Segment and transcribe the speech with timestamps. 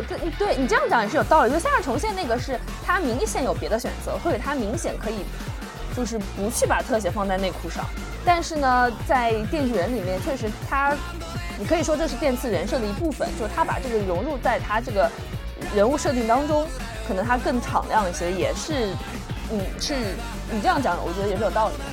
[0.00, 1.52] 对对对，你这样讲也是有道理。
[1.52, 5.24] 就夏日重现那个是他明显有别的选择，或者他明显可以
[5.94, 7.84] 就是不去把特写放在内裤上。
[8.24, 10.96] 但是呢，在《电锯人》里面，确实他，
[11.58, 15.10] 你可以说这是电刺人设的一部分，就是他把这个融入在他这个
[15.74, 16.66] 人物设定当中，
[17.06, 18.94] 可能他更敞亮一些，也是，
[19.50, 19.94] 嗯，是
[20.50, 21.84] 你这样讲，我觉得也是有道理的。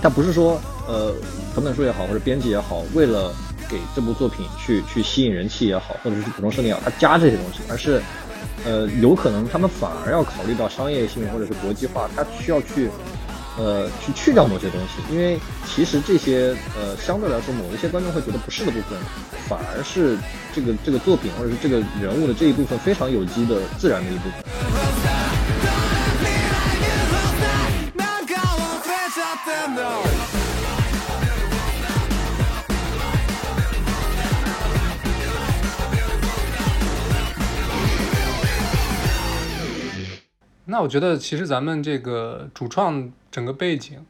[0.00, 1.12] 他不是说，呃，
[1.54, 3.34] 藤本树也好，或者编辑也好，为了
[3.68, 8.00] 给这部作品去去吸引人气也好，或者是普通设定也好，他加这些东西，而是，
[8.64, 12.88] 呃，有可能他们反而要考虑到商业性或者是国际化，他需要去，
[13.58, 18.96] 呃，去去掉某些东西，因为其实这些，呃，相对来说某一些观众会觉得不适的部分，
[19.48, 20.16] 反而是
[20.54, 24.44] 这个这个作品或者是这个人物的这一部分非常有机的自然的一部分。
[40.70, 44.04] 那我觉得其实咱们这个主创整个背景，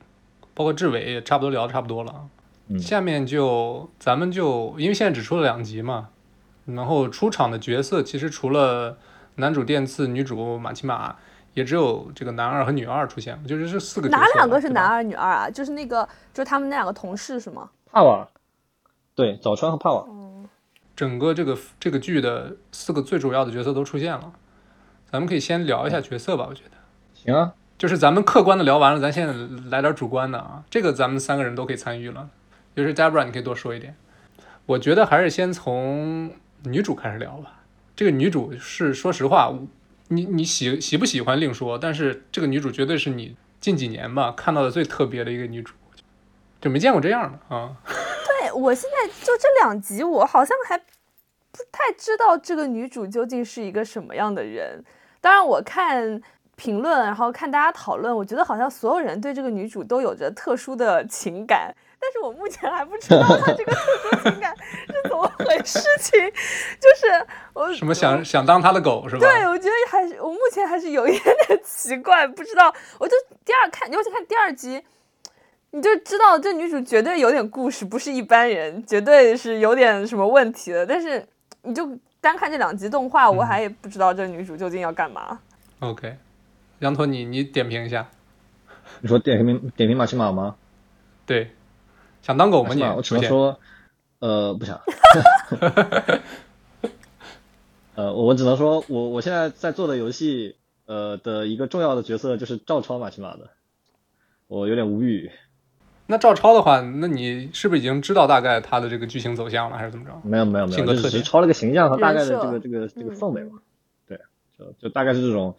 [0.54, 2.20] 包括志伟也差不多聊的差不多了啊。
[2.68, 6.08] 嗯下面就咱们就因为现在只出了两集嘛，
[6.64, 8.96] 然后出场的角色其实除了
[9.34, 11.14] 男主电次、女主马奇马，
[11.52, 15.50] 也只有这个男二和女二出现，就是这四个哪两个是男二女二啊？
[15.50, 17.68] 就是那个，就是他们那两个同事是吗？
[17.92, 18.26] 帕瓦，
[19.14, 20.06] 对，早川和帕瓦，
[20.96, 24.32] 整个这个这个剧的四个最主要的角色都出现了，
[25.12, 26.70] 咱们可以先聊一下角色吧，我觉得。
[27.12, 29.32] 行啊，就是咱们客观的聊完了，咱现在
[29.70, 30.64] 来点主观的啊。
[30.68, 32.28] 这个咱们三个人都可以参与了，
[32.74, 33.94] 就是 Debra，你可以多说一点。
[34.66, 36.32] 我觉得还是先从
[36.64, 37.60] 女主开始聊吧。
[37.94, 39.56] 这个女主是，说实话，
[40.08, 45.72] 你你喜喜不喜欢另说，但是这个女主绝对是你近几年吧看到的最特别的一个女主，
[46.60, 47.76] 就没见过这样的啊。
[47.86, 54.84] 对我现在就这两集，我好像还不太知道这个女主究竟是一个什么样的人。
[55.20, 56.20] 当然，我看
[56.58, 64.52] 评论，然后看大家讨论，我觉得好像所有人对这个女主都有着特殊的情感，但是我目前还不知道她这个特殊情感
[64.88, 66.18] 是怎么回事情。
[66.82, 69.20] 就是我什么想想当她的狗是吧？
[69.20, 72.74] 对，我觉得还是我目前还是有一点点奇怪，不知道。
[72.98, 73.14] 我就
[73.44, 74.82] 第二看，尤其看第二集，
[75.70, 80.84] 你就知道这女主绝对有点故事，不是一般人，绝对是有点什么问题的。
[80.84, 81.24] 但是
[81.62, 81.88] 你就
[82.20, 85.38] 单看这两集动画，我还不知道这女主究竟要干嘛。
[85.80, 86.16] OK，
[86.80, 88.08] 羊驼你你点评一下，
[89.00, 90.56] 你说点评点评马奇马吗？
[91.26, 91.50] 对，
[92.22, 92.82] 想当狗吗你？
[92.82, 93.58] 我只能说，
[94.20, 94.80] 呃，不想。
[97.94, 100.54] 呃，我我只能说，我我现在在做的游戏，
[100.86, 103.50] 呃的一个重要的角色就是照抄马奇马的，
[104.46, 105.32] 我有点无语。
[106.06, 110.12] 那照抄的话，那你是不是已经知道大概它的这个剧情走向了，还是怎么着？
[110.22, 113.58] 没有没有没有，性格特点就只是抄了个形象和大概的这个这个这个嗯氛围嘛。
[114.06, 114.18] 对，
[114.56, 115.56] 就就大概是这种，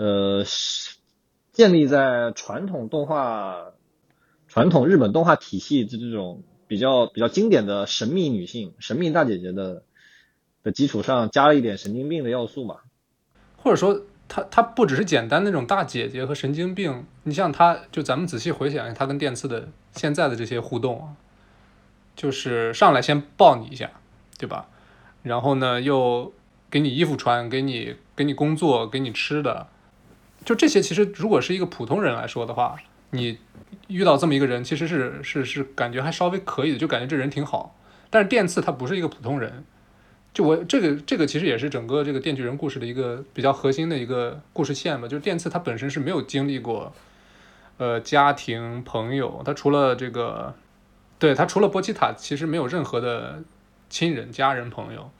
[0.00, 0.96] 呃，是
[1.52, 3.66] 建立在传统动画、
[4.48, 9.82] 传统日本动画体系这这种比较比较经典的神秘女性、神秘大姐姐的
[10.62, 12.76] 的基础上，加了一点神经病的要素嘛。
[13.58, 21.12] 或者说，她她不只是简单那种大姐姐和神经病，你像她，就咱们仔细回想一下她跟电次的现在的这些互动啊，
[22.16, 23.90] 就是上来先抱你一下，
[24.38, 24.66] 对吧？
[25.22, 26.32] 然后呢，又
[26.70, 29.66] 给你衣服穿，给你给你工作，给你吃的，
[30.44, 32.76] 就这些，其实如果是一个普通人来说的话，
[33.10, 33.38] 你
[33.88, 37.76] 遇到这么一个人，其实是是是感觉还稍微可以的，就感觉这人挺好。
[38.08, 39.64] 但是电次他不是一个普通人，
[40.32, 46.92] 就我这个这个其实也是整个这个电锯人故事的一个比较核心的一个故事线吧，就是电次他本身是没有经历过，
[47.76, 50.54] 呃，家庭朋友，他除了这个，
[51.18, 53.42] 对他除了波奇塔，其实没有任何的
[53.88, 55.10] 亲人、家人、朋友。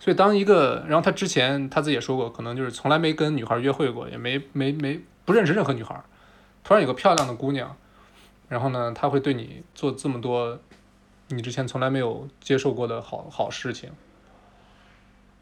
[0.00, 6.02] 所以当一个，然后他之前他自己也说过，可能就是从来没跟女孩约会过，也没没没不认识任何女孩，
[6.64, 7.76] 突然有个漂亮的姑娘，
[8.48, 10.58] 然后呢，他会对你做这么多
[11.28, 13.90] 你之前从来没有接受过的好好事情。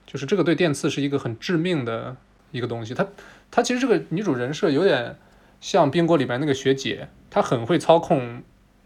[0.05, 2.17] 就是这个对电刺是一个很致命的
[2.51, 2.95] 一个东西。
[2.95, 3.07] 她
[3.51, 5.17] 她其实这个女主人设有点
[5.61, 8.43] 像冰锅里面那个学姐，她很会操控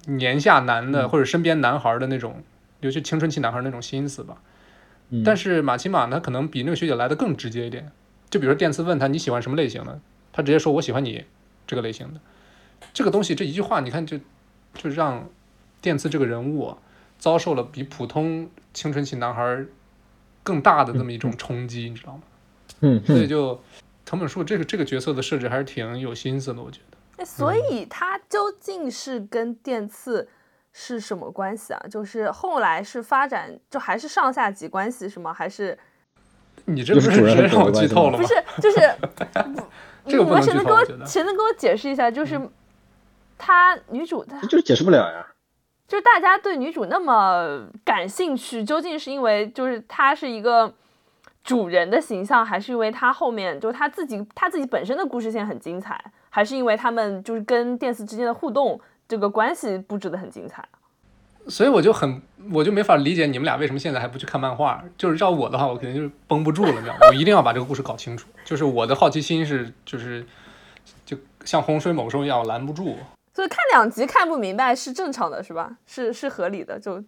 [0.06, 2.42] 年下男的、嗯或者身边男孩的那种，
[2.80, 4.36] 尤其青春期男孩那种心思吧。
[5.12, 7.92] 嗯但是马奇马呢，可能比那个学姐来的更直接一点。
[8.30, 10.00] 就比如说电刺问他你喜欢什么类型的，
[10.32, 11.24] 他直接说我喜欢你
[11.66, 12.20] 这个类型的。
[12.94, 14.18] 这个东西这一句话，你看就
[14.74, 15.28] 就让
[15.82, 16.78] 电刺这个人物、啊、
[17.18, 19.64] 遭受了比普通青春期男孩
[20.42, 22.22] 更大的这么一种冲击，你知道吗？
[22.80, 23.60] 嗯，所以就
[24.06, 26.96] 藤本树这个这个角色的设置还是挺有心思的，我觉得。
[27.18, 30.28] 哎，所以他究竟是跟电次
[30.72, 31.80] 是什么关系啊？
[31.90, 35.32] 就是后来是发展，就还是上下级关系是吗？
[35.32, 35.78] 还是
[36.64, 38.18] 你这不就是主人和直接让我剧透了吗？
[38.18, 38.34] 不是？
[38.60, 38.80] 就是
[40.06, 42.10] 这个不能你们谁能给我谁能给我解释一下？
[42.10, 42.40] 就是
[43.36, 45.26] 她女主她就是解释不了呀。
[45.86, 50.72] 就是大家对女主那么感兴趣，究竟是因为就是她是一个
[51.44, 58.80] 主人的形象，还是因为她后面就是她自己她自己本身的故事线很精彩，还是因为他们就是跟电视之间的互动
[59.12, 60.66] 这个关系布置的很精彩？
[61.46, 64.82] 所以我就很，我就没法理解你们俩为什么现在还不去看漫画。
[64.96, 67.00] 就是照我的话，我肯定就是绷不住了，你知道吗？
[67.10, 68.26] 我一定要把这个故事搞清楚。
[68.42, 70.24] 就是我的好奇心是，就是
[71.04, 71.14] 就
[71.44, 72.96] 像洪水猛兽一样，我拦不住。
[73.34, 75.76] 所以看两集看不明白是正常的，是吧？
[75.86, 76.98] 是是合理的，就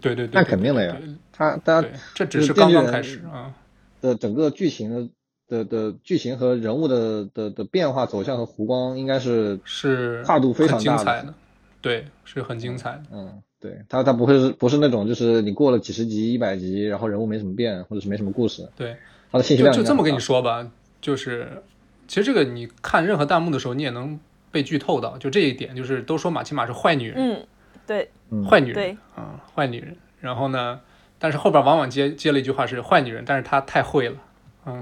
[0.00, 3.54] 对对对，那肯定的呀对他他对，这只是是刚刚开始啊。
[4.00, 5.08] 的整个剧情的
[5.48, 11.34] 的的剧情和人物的的的变化走向和弧光，应该是是跨度非常精大的彩的，
[11.80, 13.02] 对，是很精彩的。
[13.12, 18.96] 嗯，对他他不会是不是那种就是你过了几十集一百集，然后人物没什么变，或者是没什么故事，对，
[19.30, 20.68] 他的信息就量就这么跟你说吧，
[21.00, 21.62] 就是
[22.08, 24.18] 其实这个你看任何弹幕的时候，你也能
[24.50, 27.46] 被剧透到，就这一点，就是都说马奇马是坏女人，嗯，
[27.86, 29.96] 对嗯坏女人对，啊、坏女人。
[30.20, 30.80] 然后呢，
[31.18, 34.16] 但是后边往往接接了一句话是坏女人，但是她太会了。
[34.64, 34.80] 哦，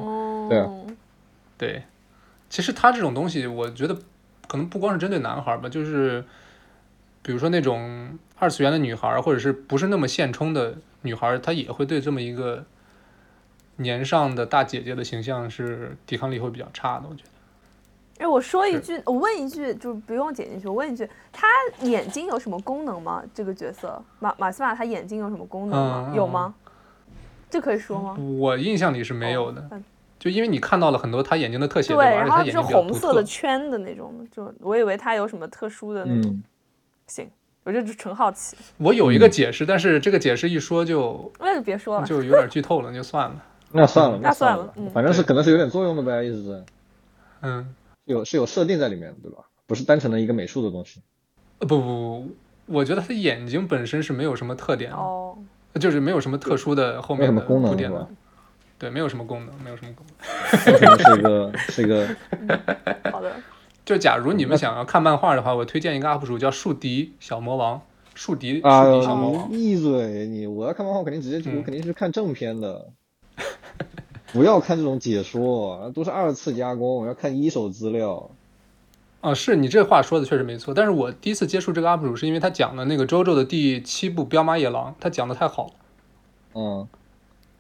[0.48, 0.70] 对啊
[1.56, 1.82] 对，
[2.48, 3.94] 其实他这种东西，我觉得
[4.46, 6.24] 可能不光是针对男孩儿吧，就是
[7.22, 12.64] 比如说那种二次元的女孩儿，或者是不是那么现充的女孩儿，她也会对这么一个
[13.76, 17.30] 年上的大姐姐的形象是抵抗力会比较差的，我觉得。
[18.18, 20.68] 哎，我说一句，我问一句，就是不用剪进去。
[20.68, 21.48] 我问一句，他
[21.80, 23.20] 眼睛有什么功能吗？
[23.34, 26.12] 这个角色马马斯马他眼睛有什么功能吗？
[26.14, 26.54] 有吗？
[27.50, 28.16] 这可以说吗？
[28.38, 29.68] 我印象里是没有的，
[30.24, 33.22] 就因为你看到了很多他眼睛的特写，对，然后它是红色的。
[33.22, 36.32] 圈的那种，就我以为他有什么特殊的那种。
[36.32, 36.42] 嗯，
[37.06, 37.30] 行，
[37.62, 42.06] 我就纯好奇，我有一个解释，但是这个解释一说就那就别说了。
[42.06, 43.36] 就有点剧透了，那就算了。
[43.70, 46.64] 那算了，那算算了嗯反正是可能是有点作用的呗，意思是
[47.42, 47.74] 嗯，
[48.06, 49.44] 有是有设定在里面的，对吧？
[49.66, 51.02] 不是单纯的一个美术的东西。
[51.58, 52.28] 呃不不不，
[52.64, 54.96] 我觉得他眼睛本身是没有什么特点的。
[54.96, 55.36] 哦，
[55.78, 58.10] 就是没有什么特殊的后面的没什么功能铺垫的是吧，
[58.78, 60.58] 对，没有什么功能，没有什么功能。
[60.58, 60.70] 是
[61.18, 62.06] 一个是一个
[63.10, 63.32] 好的，
[63.84, 67.80] 就假如你们想要看漫画的话，我推荐一个 UP 主叫树敌小魔王，
[68.14, 68.62] 树敌树
[69.02, 69.48] 小魔王。
[69.48, 70.46] 闭嘴你！
[70.46, 72.90] 我要看漫画，我肯定直接嗯我肯定是看正片的，
[74.32, 78.30] 不要看这种解说，都是二次加工，我要看一手资料。
[79.20, 85.72] 啊，是你这话说的确实没错，但是我第一次接触这个 UP 主是因为他讲的那个 JoJo 的第七部《彪马野狼》，他讲的太好了。
[86.56, 86.88] 嗯，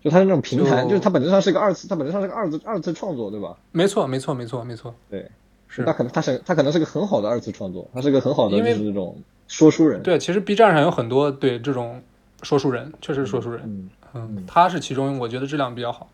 [0.04, 3.56] 就它是那种平台，就就是它本质上是个二次，它本质上是个二次二次创作，对吧？
[3.72, 5.26] 没错，没错，没错，没错，对，
[5.66, 9.16] 是它可能它是它可能是个很好的二次创作，它是个很好的就因为是那种
[9.48, 10.02] 说书人。
[10.02, 12.02] 对，其实 B 站上有很多对这种
[12.42, 16.10] 说书人，确实是说书人，嗯嗯，他是其中我觉得质量比较好。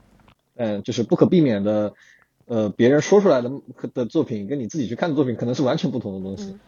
[0.54, 1.92] 嗯，就是不可避免的，
[2.46, 3.50] 呃，别人说出来的
[3.92, 6.52] 的作品跟你自己去看的作品可能是完全不同的东西。
[6.52, 6.60] 嗯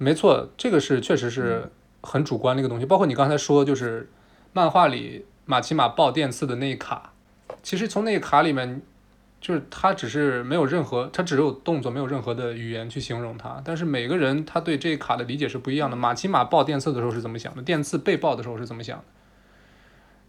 [0.00, 1.68] 没错，这个是确实是
[2.02, 2.86] 很主观的一个东西。
[2.86, 4.08] 包括你刚才说，就是
[4.52, 7.12] 漫画里马奇马爆电刺的那一卡，
[7.62, 8.82] 其实从那一卡里面，
[9.40, 13.62] 就是他只是没有任何，他只有动作，没有任何的语言去形容他。
[13.64, 15.96] 但是每个人他对这一卡的理解是不一样的。
[15.96, 17.62] 马奇马爆电刺的时候是怎么想的？
[17.62, 19.04] 电刺被爆的时候是怎么想的？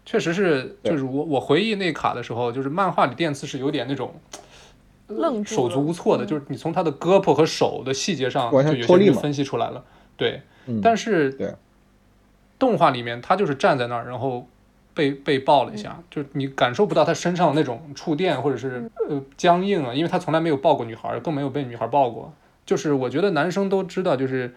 [0.06, 4.14] 确实是，就是我我回忆那卡的时候，就是漫画里电刺是有点那种。
[5.08, 9.84] 手愣住了足无措的，嗯就是你从他的胳膊和手的细节上，完就有些就分析出来了。
[10.16, 11.56] 对，嗯，但是
[12.60, 14.48] 动画里面他就是站在那儿，然后
[14.94, 22.32] 被被爆了一下，就你感受不到他身上那种触电或者是呃僵硬啊，因为他从来没有抱过女孩，更没有被女孩抱过。
[22.66, 24.54] 就是我觉得男生都知道，就是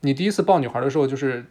[0.00, 1.44] 你第一次抱女孩的时候，就是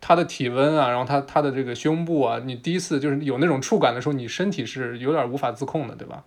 [0.00, 6.22] 她的体温啊，然后她她的这个胸部啊，你第一次就是有那种触感的时候，你身体是有点无法自控的，对吧？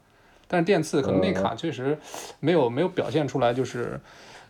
[0.49, 1.97] 但是电刺可能那卡确实
[2.39, 3.99] 没有没有表现出来，就是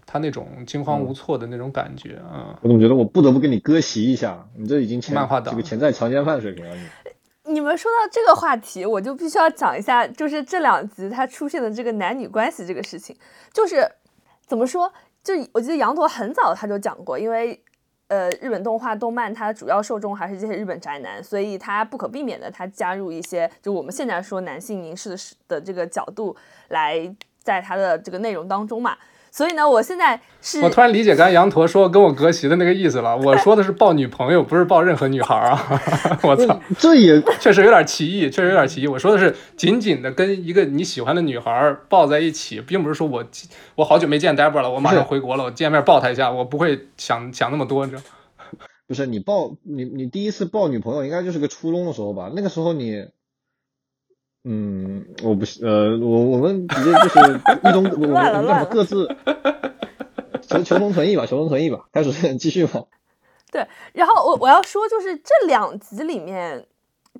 [0.07, 2.57] 他那种惊慌无措的那种感觉啊。
[2.63, 4.43] 我怎么觉得我不得不给你割席一下？
[4.55, 6.81] 你这已经潜漫画党这个潜在强奸犯水平了，你。
[7.49, 13.15] 你们说到这个话题，我就必须要讲一下，就是这两集它出现的这个男女关系这个事情，
[13.53, 13.89] 就是
[14.45, 14.91] 怎么说？
[15.23, 17.61] 就我记得羊驼很早他就讲过，因为
[18.09, 26.35] 呃日本动画动漫它的主要受众还是这些日本宅男，所以它不可避免的它加入一些就我们现在说男性凝视的视的这个角度
[26.67, 28.97] 来在它的这个内容当中嘛。
[29.37, 33.15] 所以呢，我现在是我突然理解刚才羊驼说跟我隔席的那个意思了。
[33.15, 36.19] 我说的是抱女朋友，不是抱任何女孩儿啊！
[36.25, 38.87] 我操，这也确实有点歧义，确实有点歧义。
[38.87, 43.23] 我说的是紧紧的跟一个你喜欢的女孩抱在一起，并不是说我
[43.75, 48.01] 我好久没见 Debra 了，我马上回国了，我见面抱她一下，我不会想想那么多，你知道。
[48.87, 52.31] 不是你抱你你第一次抱女朋友应该就是个初中的时候吧？
[52.35, 53.05] 那个时候你，
[54.49, 57.19] 嗯，我不是呃，我我们直接就是
[57.67, 59.05] 一中 我们各自
[60.41, 62.85] 求求同存异吧，求同存异吧，开始 继续吧。
[63.51, 66.65] 对，然后我我要说，就是这两集里面，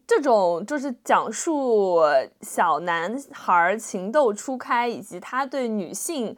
[0.07, 1.99] 这种就是讲述
[2.39, 6.37] 小男孩情窦初开，以及他对女性，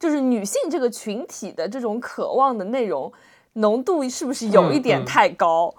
[0.00, 3.12] 就是女性这个群体的这种渴望的内容
[3.52, 5.72] 浓度，是不是有一点太高？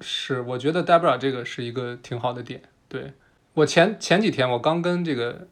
[0.00, 2.62] 是，我觉得 Debra 这个是一个挺好的点。
[2.96, 3.12] 对
[3.54, 5.46] 我前前几天我刚跟这个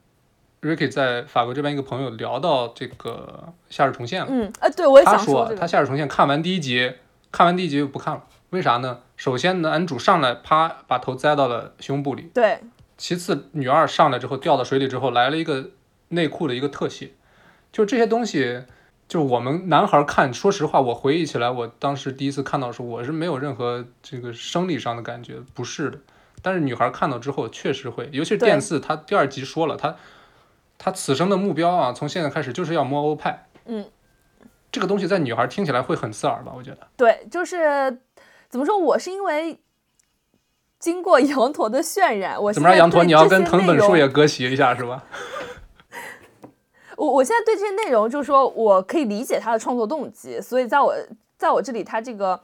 [0.63, 4.31] Ricky 在法国这边一个朋友聊到这个《夏日重现》了。
[4.31, 6.93] 嗯，呃，对我也他想这个，说他《夏日重现》看完第一集，
[7.31, 9.01] 看完第一集就不看了，为啥呢？
[9.17, 12.61] 首先，男主上来啪把头栽到了胸部里，对，
[12.97, 15.71] 其次女二上来之后掉到水里之后来了一个
[16.09, 17.13] 内裤的一个特写，
[17.71, 18.63] 就这些东西，
[19.07, 25.99] 就是我们男孩看，说实话，我回忆起来，我当时第一次看到的时候，我是没有任何这个生理上的感觉，不是的。
[26.45, 29.97] 但是女孩看到之后确实会，尤其是电四，他第二集说了，他
[30.77, 33.47] 他此生的目标啊，从现在开始就是要摸欧派。
[33.65, 33.87] 嗯，
[34.71, 36.53] 这个东西在女孩听起来会很刺耳吧？
[36.55, 36.87] 我觉得。
[36.99, 37.99] 对，就是
[38.51, 38.77] 怎么说？
[38.77, 39.59] 我是因为
[40.79, 45.03] 经过羊驼的渲染，我怎么着，羊驼，你要跟藤本树也割席一下是吧？
[46.99, 50.95] 我我现在对这些内容，就是说我可以理解他的创作动机，所以在我
[51.39, 52.39] 在我这里，他这个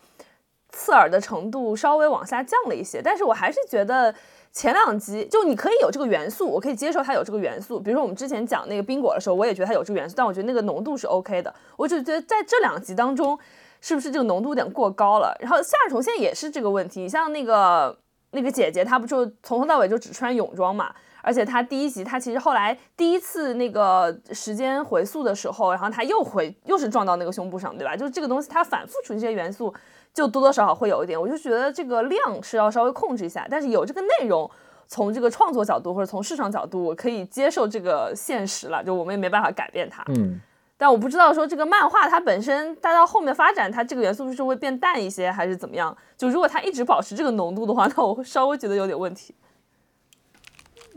[0.72, 4.14] 刺耳的程度稍微往下降了一些，但是我还是觉得
[4.52, 7.78] 前两集就你可以有这个元素，我可以接受它有这个元素。
[7.80, 11.54] 比如说我们之前讲那个冰果的时候，我也觉得它有这个元素，但我觉得那个浓度是 OK 的。
[11.76, 13.38] 我只觉得在这两集当中，
[13.80, 15.36] 是不是这个浓度有点过高了？
[15.40, 17.96] 然后夏日重现也是这个问题，你像那个
[18.32, 20.92] 那个姐姐，她不就从头到尾就只穿泳装嘛？
[21.22, 27.94] 而且她第一集，她其实后来第一次那个时间回溯的时候，然后她又回又是撞到那个胸部上，对吧？
[27.94, 29.72] 就是这个东西，它反复出现元素，
[30.12, 31.21] 就多多少少会有一点。
[31.21, 34.50] 我就觉得这个量是要稍微控制一下，但是有这个内容，
[34.87, 40.02] 从这个创作角度或者从市场角度，我可以接受这个现实了，就我们也没办法改变它。
[40.09, 40.40] 嗯，
[40.76, 45.97] 但我不知道说这个漫画它本身，它到后面发展，它这个元素是会变淡一些，还是怎么样？
[46.17, 49.35] 就如果它一直保持这个浓度的话， 那我会稍微觉得有点问题。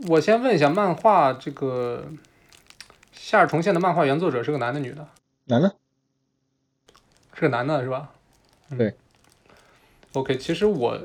[0.08, 2.04] 我先问一下，漫画这个
[3.12, 5.06] 《夏日重现》的漫画原作者是个男的女的？
[5.44, 5.76] 男的，
[7.32, 8.10] 是个男的是吧？
[8.70, 8.96] 嗯对。
[10.14, 10.98] OK，其实我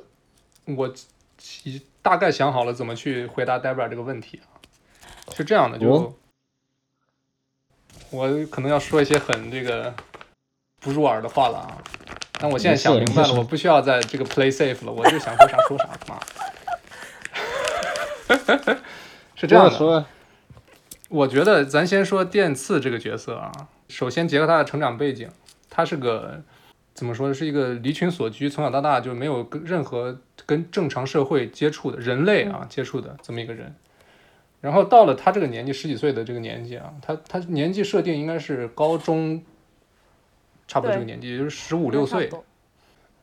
[0.65, 0.91] 我
[1.37, 4.47] 其大概想好了怎么去回答 Debra 这个问题啊，
[5.35, 6.13] 是这样的，就、哦
[8.11, 9.93] 我可能要说一些很这个
[10.79, 11.77] 不入耳的话了啊。
[12.39, 16.19] 但我现在想明白了，我不需要在这个 play safe 了，我就想说啥说啥，妈。
[19.35, 20.05] 是这样的，
[21.09, 23.51] 我觉得咱先说电次这个角色啊，
[23.89, 25.29] 首先结合他的成长背景，
[25.69, 26.41] 他是个
[26.99, 33.73] 怎么说呢，是一个离群所居，从小到大就没有跟任何跟正常社会接触的人类啊接触的这么一个人。
[34.59, 39.41] 然后到了他这个年纪，十几岁的这个年纪啊，他他年纪设定应该是高中，
[40.67, 42.29] 差不多这个年纪，也就是十五六岁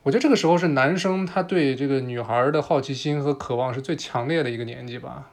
[0.02, 5.30] 我觉得这个时候是男生他对这个女孩的好奇心和渴望是最强烈的一个年纪吧。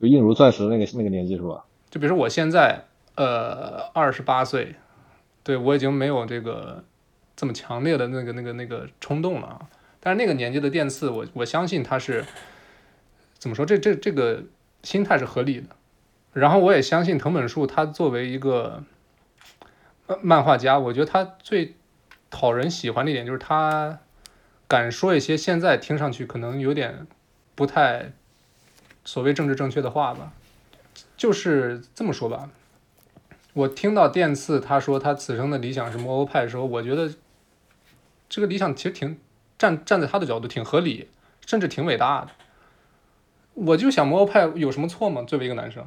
[0.00, 1.62] 就硬如钻石那个那个年纪是吧？
[1.90, 2.84] 就比如说我现在，
[3.16, 4.76] 呃，二十八岁，
[5.42, 6.82] 对我已经没有这个
[7.42, 9.68] 这么强烈的那个那个那个冲动了啊。
[9.98, 12.24] 但是那个年纪的电次，我我相信他是
[13.36, 14.44] 怎么说，这这这个
[14.84, 15.66] 心态是合理的。
[16.32, 18.84] 然后我也相信藤本树，他作为一个
[20.20, 21.74] 漫画家，我觉得他最
[22.30, 23.98] 讨人喜欢的一点就是他
[24.68, 27.08] 敢说一些现在听上去可能有点
[27.56, 28.12] 不太
[29.04, 30.32] 所谓政治正确的话吧。
[31.16, 32.50] 就是这么说吧，
[33.52, 37.12] 我听到电次他说他此生的理想是摸欧派的时候，我觉得
[38.32, 39.20] 这个理想其实挺
[39.58, 41.10] 站站在他的角度挺合理，
[41.44, 42.30] 甚至挺伟大的。
[43.52, 45.22] 我就想摸欧派有什么错吗？
[45.24, 45.86] 作为一个男生，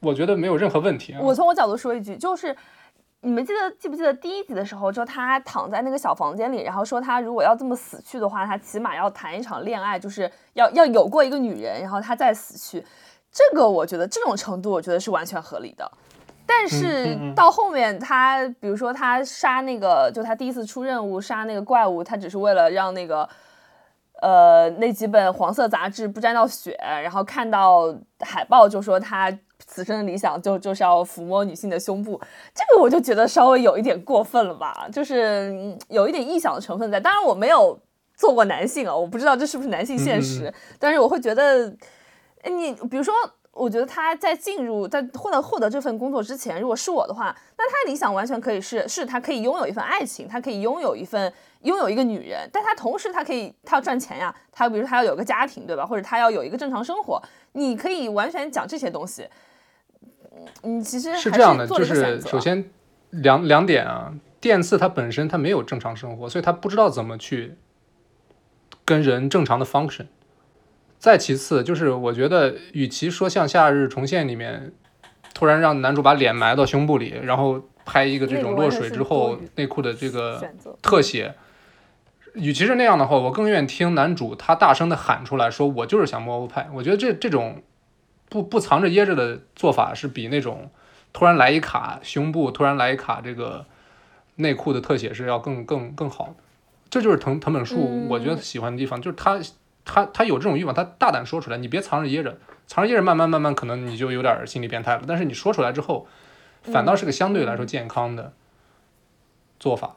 [0.00, 1.16] 我觉得没有任何问题。
[1.18, 2.54] 我从我角度说一句，就是
[3.22, 12.84] 你们记得记不记得第一集的时候，就他躺在那个小房间里，然后说他如果要这么死去的话，他起码要谈一场恋爱，就是要要有过一个女人，然后他再死去。
[13.32, 15.90] 这个我觉得这种程度，我觉得是完全合理的。
[16.46, 23.28] 但是到后面他，比如说他杀那个，就他第一次出任务杀那个怪物，他只是为了让那个。
[24.22, 29.30] 呃，那几本黄色杂志不沾到血，然后看到海报就说他
[29.66, 32.18] 此生的理想就就是要抚摸女性的胸部，
[32.54, 36.98] 这个我就觉得稍微有一点过分了吧，就是有一点臆想的成分在。
[36.98, 37.78] 当然我没有
[38.14, 41.66] 做过男性啊，我不知道这是不是男性现实，但是我会觉得，
[42.44, 43.12] 你比如说。
[43.54, 51.32] 我觉得他在进入在获得获得这份工作之前，如果是我的话，那他理想完全可以是是他可以拥有一份爱情，他可以拥有一份
[51.62, 55.86] 拥有一个女人，但他同时他可以他要赚钱呀，他比如他要有个家庭，对吧？
[55.86, 59.26] 或者他要有一个正常生活，你可以完全讲这些东西。
[60.62, 62.68] 嗯，其实是这样的，就是首先
[63.10, 67.56] 两两点啊，电刺它本身它没有正常生活，所以他不知道怎么去
[68.84, 70.06] 跟人正常的 function。
[71.04, 74.72] 再其次，就是我觉得，与其说像《夏日重现》里面，
[75.34, 80.42] 突然让男主把脸埋到胸部里，然后拍一个这种落水之后内裤的这个
[80.80, 81.34] 特写，
[82.32, 86.70] 与其是那样的话，我更愿意听男主他大声的喊出来，说我就是想摸欧派。
[86.72, 87.62] 我觉得这这种
[88.30, 90.70] 不不藏着掖着的做法，是比那种
[91.12, 93.66] 突然来一卡胸部，突然来一卡这个
[94.36, 96.36] 内裤的特写是要更更更好的。
[96.88, 99.38] 这就是藤藤本树，我觉得喜欢的地方，就是他。
[99.84, 105.02] 他他有这种欲望，他大胆说出来，你别藏着掖着，藏着掖着，慢慢慢慢，可能你就有点心理变态了。
[105.06, 106.06] 但是你说出来之后，
[106.62, 108.32] 反倒是个相对来说健康的
[109.60, 109.96] 做法。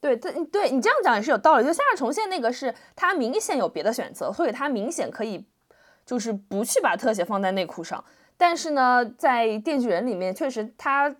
[0.00, 1.64] 对，对，对你这样讲也是有道理。
[1.64, 5.44] 就《夏日重现》那个是，他明显有别的选择，所以他明显可以
[6.06, 8.04] 就是不去把特写放在内裤上。
[8.36, 11.12] 但是呢，在《电锯人》里面，确实他，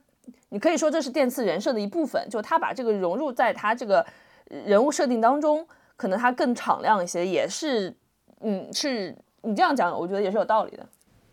[0.51, 4.07] 你可以说这是电次人设的一部分，就他把这个融入在他这个
[4.47, 5.67] 人物设定当中。
[6.03, 7.95] 可能它更敞亮一些，也是，
[8.41, 10.85] 嗯，是你这样讲，我觉得也是有道理的。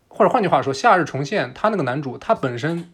[0.06, 2.88] 或者换句话说，《夏日重现》他那个男主，他本身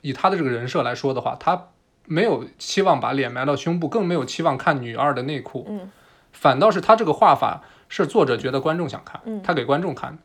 [0.00, 1.68] 以他的这个人设来说的话，他
[2.06, 5.92] 没有期望把脸埋到胸部，更没有期望看女二的内裤，嗯，
[6.32, 10.18] 反倒是他这个画法是作者觉得观众想看，他给观众看的。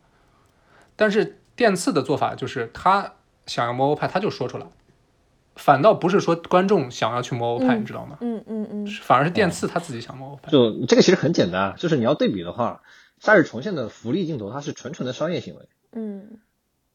[0.95, 3.13] 但是电次的做法就是他
[3.45, 4.65] 想要摸欧派，他就说出来。
[5.61, 8.17] 反倒不是说观众想要去摸欧派，你知道吗？
[8.21, 10.51] 嗯嗯嗯，反而是电刺他自己想摸欧派。
[10.51, 12.81] 就这个其实很简单，就是你要对比的话，
[13.23, 16.39] 《夏日重现》的福利镜头它是纯纯的商业行为，嗯，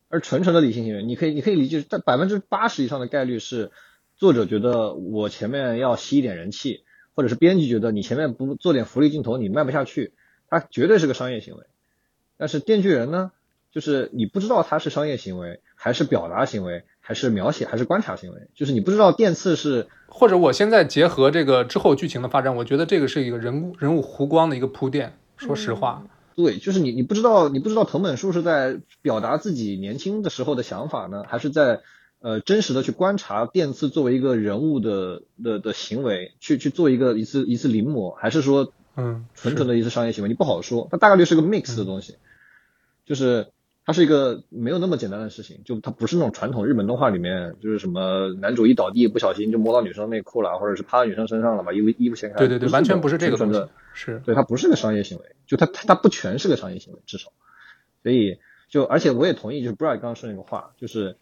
[0.09, 3.71] 而纯纯的理性行为，你可以你可以理解但百分之八十以上的概率是
[4.17, 6.83] 作者觉得我前面要吸一点人气，
[7.15, 10.13] 或者是编辑觉得你前面不做点福利镜头你卖不下去，
[10.51, 11.65] 它绝对是个商业行为。
[12.37, 13.31] 但是《电锯人》呢，
[13.71, 16.83] 就是你不知道它是商业行为还是表达行为。
[17.07, 25.17] 还是描写，还是观察行为，就是你不知道电刺是，或者我现在结合这个之后剧情的发展，我觉得这个是一个人物人物弧光的一个铺垫。
[25.37, 26.03] 说实话，
[26.35, 31.83] 对，就是你你不知道你不知道藤本树是在表达自己年轻的时候的想法呢，还是在
[32.21, 42.17] 呃真实的去观察电刺作为一个人物的的的行为，去去做一个一次一次临摹，还是说嗯纯纯的一次商业行为，你不好说，它大概率是个 mix 的东西，
[43.05, 43.47] 就是。
[43.87, 52.37] 它是一个没有那么简单的事情，就它不是那种传统日本动画里面，就是什么男主一倒地不小心就摸到女生内裤了，或者是趴到女生身上了，把衣服衣服掀开。
[52.37, 53.65] 对对对，完全不是这个东西。
[53.95, 57.31] 是，对，它不是个商业行为，就它它它不全是个商业行为，至少。
[58.03, 61.17] 所以就而且我也同意，就是 Bright 刚刚说那个话，就是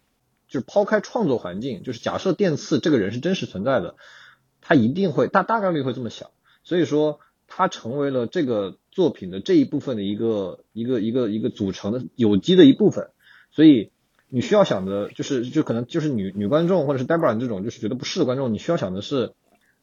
[0.49, 3.97] 就是抛开创作环境，就是假设电次这个人是真实存在的，
[4.63, 6.31] 他一定会大大概率会这么想，
[6.63, 7.21] 所以说。
[7.47, 13.11] 他成为了这个作品的这一部分的一个一个一个一个组成的有机的一部分，
[13.51, 13.91] 所以
[14.29, 19.33] 你需要想的就是，就可能就是女女观众或者是 Debra 这种就是觉得不适的观众，你需要想的是，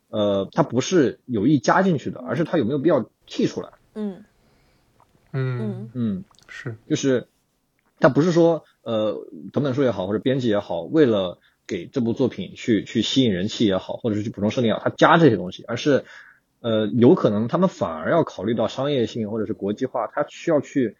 [0.07, 3.73] 呃，它不是有意加进去的，而是它有没有必要剔出来。
[3.95, 4.23] 嗯。
[5.33, 5.89] 嗯。
[5.93, 7.27] 嗯，是，就是
[7.99, 16.05] 它不是说呃，藤本树也好或者编辑也好，为了给这部作品去去吸引人气也好，或者是去补充设定也好，他加这些东西，而是。
[16.61, 20.95] 呃，有可能他们反而要考虑到商业性或者是国际化，他需要去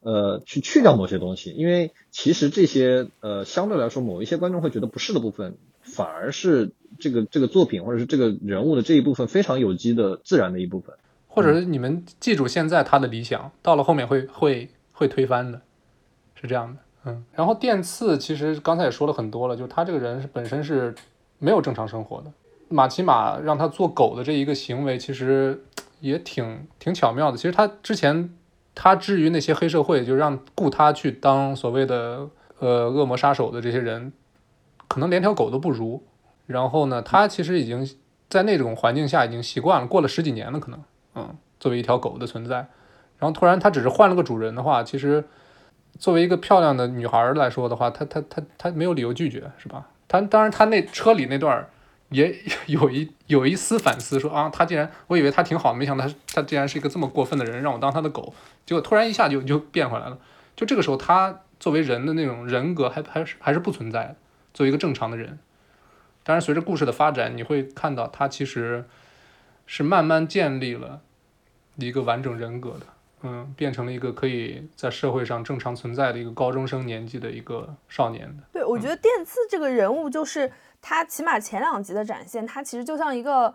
[0.00, 10.94] 呃去去掉某些东西，因为其实这些呃相对来说某一些观众会觉得不适的部分，反而是这个这个作品或者是这个人物的这一部分非常有机的自然的一部分，
[11.26, 15.60] 或者是你们记住现在他的理想，到了后面会会会推翻的，
[16.40, 17.24] 是这样的，嗯。
[17.34, 20.94] 然后电刺其实刚才也说了很多了，就是他这个人是本身是
[21.38, 22.32] 没有正常生活的。
[22.72, 25.64] 马奇马让他做狗的这一个行为，其实
[25.98, 27.36] 也挺挺巧妙的。
[27.36, 28.32] 其实他之前，
[28.76, 32.28] 他至于那些黑社会，就让雇他去当所谓的
[32.60, 34.12] 呃恶魔杀手的这些人，
[34.86, 36.04] 可能连条狗都不如。
[36.46, 37.84] 然后呢，他其实已经
[38.28, 40.80] 在那种环境下已经习惯了，过了十几年了，可能，
[41.16, 42.68] 嗯，作为一条狗的存在。
[43.18, 45.24] 然后突然他只是换了个主人的话，其实
[45.98, 49.88] 作为一个漂亮的女孩来说的话，他他他他没有理由拒绝，是吧？
[50.06, 51.68] 他当然他那车里那段。
[52.10, 58.34] 也 有一有一丝反思，说啊，他竟然，我以为他挺好的，没想到他他竟然是一个这么过分的人，让我当他的狗，
[58.66, 60.18] 结果突然一下就就变回来了。
[60.54, 64.16] 就这个时候，他作为人的那种人格还还是还是不存在的，
[64.52, 65.38] 作为一个正常的人。
[66.22, 68.84] 当然，随着故事的发展，你会看到他其实
[69.66, 71.00] 是慢慢建立了
[71.76, 72.86] 一个完整人格的，
[73.22, 78.42] 嗯，变成了一个可以在社会上正常存在的一个高中生年纪的一个少年的。
[78.52, 83.54] 对，我觉得电次这个人物就是他，起码前两集的展现，他其实就像一个，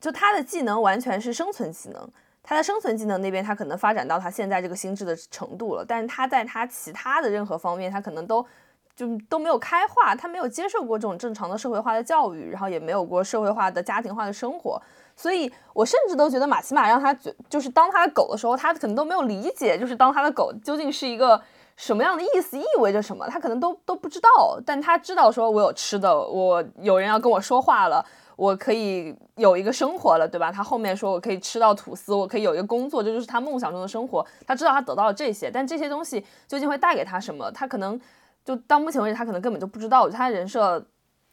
[0.00, 2.08] 就他的技能完全是生存技能。
[2.48, 8.46] 他的生存技能那边，他可能发展到他现在这个心智的程度了，但是他在他其他的任何方面，他可能都
[8.94, 14.80] 就都没有开化，他没有接受过这种正常的社会化的教育，然后也没有过社会化的家庭化的生活，
[15.16, 21.42] 所以我甚至都觉得马奇马让他觉就是当他的狗的时候，他可能都没有理解，就是当他的狗究竟是一个
[21.76, 28.04] 什么样的意思，意味着什么，他可能都都不知道，但他知道说我有吃的，我有人要跟我说话了。
[28.36, 30.52] 我可以有一个生活了，对吧？
[30.52, 34.22] 他后面说我可以吃到吐司，我可以有一个工作，这就是他梦想中的生活。
[34.46, 37.50] 他知道他得到了这些，但这些东西究竟会带给他什么？
[37.52, 37.98] 他可能
[38.44, 40.06] 就到目前为止，他可能根本就不知道。
[40.10, 40.84] 他人设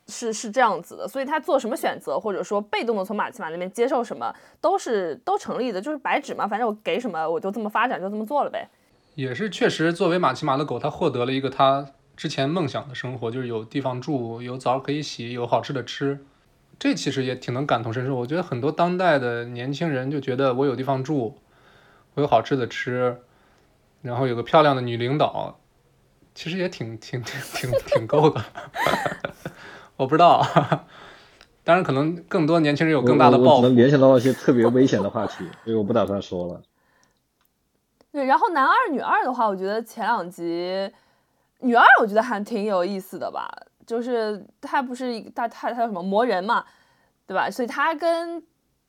[0.08, 6.48] 是 是这样子的，所以他做什么选择，或者说被动的从马奇马那边接受什么，都是都成立的，就是白纸嘛。
[6.48, 8.66] 反正我给什么，我就这么发展，就这么做了呗。
[9.16, 16.26] 也是确实，作为马奇马的狗，它获得了一个它之前梦想的生活，就是有地方住，有澡可以洗，有好吃的吃。
[16.80, 18.16] 这其实也挺能感同身受。
[18.16, 21.38] 我觉得很多当代的年轻人就觉得我有地方住，
[22.16, 23.20] 我有好吃的吃，
[24.02, 25.60] 然后有个漂亮的女领导，
[26.34, 28.44] 其实也挺挺挺挺挺够的。
[29.96, 30.44] 我不知道，
[31.64, 33.62] 当然可能更多年轻人有更大的抱负。
[33.62, 36.62] 能联想到一些特别危险的话题，所以我不打算说了。
[38.14, 40.90] 对，然后男二女二的话，我觉得前两集
[41.62, 43.50] 女二我觉得还挺有意思的吧。
[43.86, 46.64] 就是他不是他他他叫什么魔人嘛，
[47.28, 47.50] 对吧？
[47.50, 48.42] 所以他跟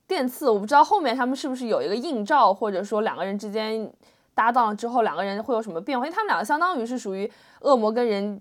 [0.06, 3.90] 电刺，我不知道后面他们是不是有一个映照，或者说两个人之间
[4.34, 6.06] 搭档之后，两个人会有什么变化？
[6.06, 7.28] 因为他们两个相当于是属于
[7.62, 8.40] 恶魔跟人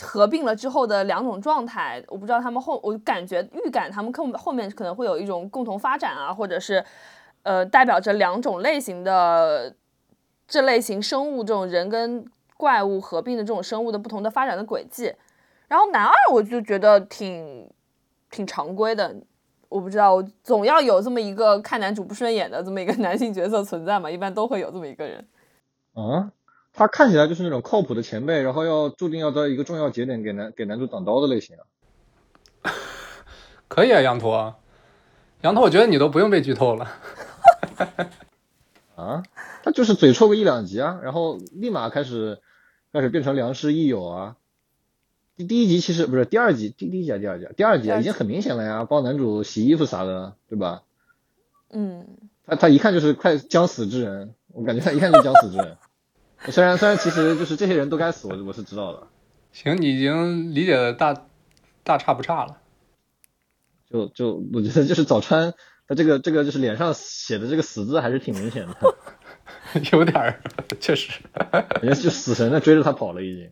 [0.00, 2.02] 合并了之后的两种状态。
[2.08, 6.84] 我不知道他们后，我感觉预感他们后后面可能会有一种共同发展啊，或者是
[7.46, 9.72] 呃代表着两种类型的
[10.48, 15.14] 这类型生物，这种人跟怪物合并的这种生物的不同的发展的轨迹。
[15.68, 17.70] 然后男二我就觉得挺
[18.30, 19.14] 挺常规的，
[19.68, 25.24] 我不知道，我总要有这么一个看男主不顺眼的这么一个 男性角色存在嘛，一般都会有这么一个人。
[25.94, 26.32] 啊，
[26.72, 31.62] 他看起来就是那种靠谱的前辈，然后要注定要在一个重要节点给男给男主挡刀的类型啊。
[33.68, 34.54] 可以啊，羊驼，
[35.42, 36.88] 羊驼，我觉得你都不用被剧透了。
[38.96, 39.22] 啊，
[39.62, 42.40] 他就是嘴臭个一两集啊，然后立马开始
[42.92, 44.36] 开始变成良师益友啊。
[45.36, 50.82] 第第一集其实不是第二集，第第一集第二集，第二集啊，已经很明显了呀，帮男主洗衣服啥的，对吧？
[51.70, 52.06] 嗯，
[52.46, 55.76] 他他一看就是快将死之人，我感觉他一看就是将死之人。
[56.48, 59.08] 虽然虽然其实就是这些人都该死，我我是知道的。
[59.52, 61.26] 行，你已经理解的大
[61.82, 62.58] 大差不差了。
[63.90, 65.54] 就就我觉得就是早川
[65.88, 68.74] 他这个这个就是脸上写的这个死字还是挺明显的。
[69.92, 70.40] 有点儿，
[70.80, 71.20] 确实，
[71.82, 73.50] 人家就死神在追着他跑了已经。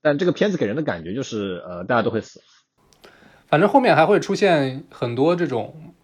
[0.00, 2.40] 但这个片子给人的感觉就是，呃，大家都会死。
[3.48, 5.94] 反正后面还会出现很多这种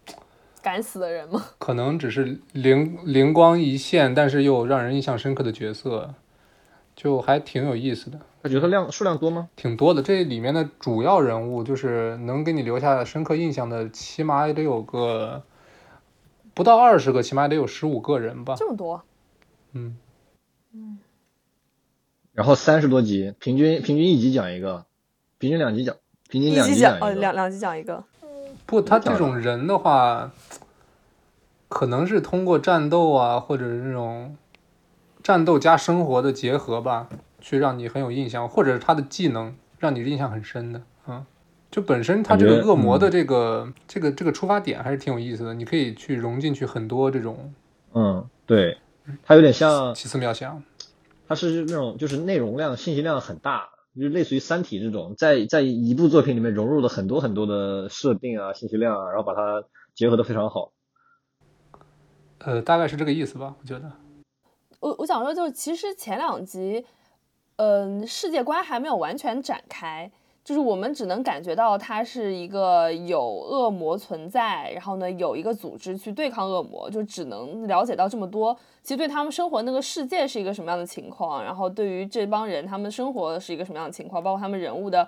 [0.61, 1.43] 敢死的人吗？
[1.57, 6.13] 可能只是灵灵光一现，但是又让人印象深刻的角色，
[6.95, 8.19] 就还挺有意思的。
[8.43, 9.49] 他角色量数量多吗？
[9.55, 10.01] 挺多的。
[10.01, 15.43] 这里面的主要人物，就是能给你留下深刻印象的，起码也得有个
[16.59, 18.53] 不到二十个，起码得有十五个人吧。
[18.57, 19.01] 这么多？
[19.71, 19.95] 嗯
[20.73, 20.99] 嗯。
[22.33, 24.85] 然后三十多集，平均平均一集讲一个，
[25.37, 25.95] 平均两集讲，
[26.27, 28.03] 平均两集讲哦，两两集讲一个。
[28.65, 30.33] 不，他这种人的话，
[31.69, 34.35] 可能是通过战斗啊，或者是这种
[35.23, 37.07] 战斗加生活的结合吧，
[37.39, 40.81] 去让你很有印象，或者是他的技能让你印象很深的。
[41.07, 41.25] 嗯，
[41.71, 47.53] 就本身它这个恶魔的这个这个这个出发点还是挺有意思的，你可以去融进去很多这种。
[47.93, 48.77] 嗯，对，
[49.23, 50.63] 它有点像奇思妙想。
[51.27, 60.71] 它是那种就是内容量、信息量很大，就类似于《三体》这种，在在一部作品里面融入了很多很多的设定啊、信息量啊，然后把它结合的非常好。
[62.39, 63.91] 呃，大概是这个意思吧，我觉得。
[64.79, 66.83] 我我想说，就是其实前两集，
[67.57, 70.11] 嗯，世界观还没有完全展开。
[70.49, 78.57] 就是我们只能感觉到它是一个有恶魔存在，然后呢有一个组织去对抗恶魔，就只能了解到这么多。
[78.81, 85.07] 其实对他们生活那个世界是一个什么样的情况，然后对于这帮人他们生活是一个什么样的情况，包括他们人物的，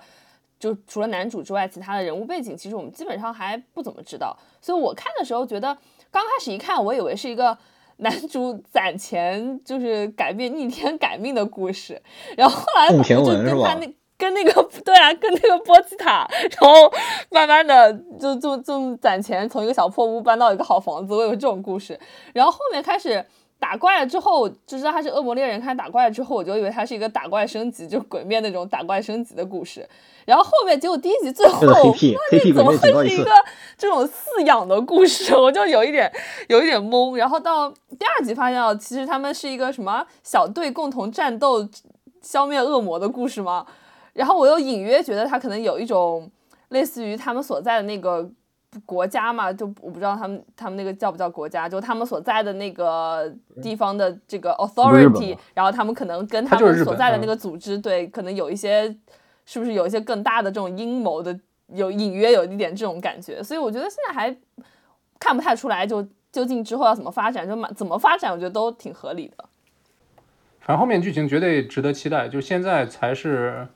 [0.60, 4.38] 就除了男主之外，其他的人物背景，其实我们基本上还不怎么知道。
[4.60, 5.76] 所以我看的时候觉得，
[6.12, 7.58] 刚开始一看，我以为是一个。
[7.98, 12.02] 男主攒钱就是改变逆天改命的故事，
[12.36, 13.86] 然后后来就跟他那
[14.22, 14.52] 跟那个
[14.84, 16.28] 对啊，跟那个波奇塔，
[16.60, 16.92] 然后
[17.32, 21.98] 慢慢的就就就攒钱，从一个小破屋搬到一个好房子，我有这种故事。
[22.32, 23.24] 然后后面开始
[23.58, 29.84] 打怪了之后，就知道他是恶魔猎人，开始打怪了之后，我就以为他是一个打怪升级，就鬼灭那种打怪升级的故事。
[30.24, 31.66] 然后后面结果第一集最后，怎
[32.64, 33.30] 么会是一个
[33.76, 35.34] 这种饲养的故事？
[35.34, 36.08] 我就有一点
[36.48, 37.16] 有一点懵。
[37.16, 41.68] 然后到第二集发现哦，其实他们是一个什么小队共同战斗、
[42.22, 43.66] 消灭恶魔的故事吗？
[44.12, 46.30] 然后我又隐约觉得他可能有一种
[46.68, 48.28] 类似于他们所在的那个
[48.86, 53.30] 国家嘛，就我不知道他们他们那个叫不叫国家，就他们所在的那个
[53.62, 58.94] 地方的这个 authority，然后他们可能跟他们所在的那嗯个组织，对，可能有一些
[59.44, 64.34] 是不是有一些更大的这种阴谋的，有隐约有一点这种感觉，所以我觉得现在还
[65.18, 69.44] 看不太出来，就究竟之后要怎么发展，就蛮怎么发展，我觉得都挺合理的。
[70.60, 73.66] 反正后面剧情绝对值得期待，就现在才是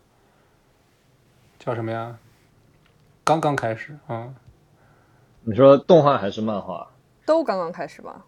[1.66, 2.16] 叫什么呀？
[3.24, 4.32] 刚刚开始，嗯，
[5.42, 6.92] 你说动画还是漫画？
[7.26, 8.24] 都刚刚开始吧？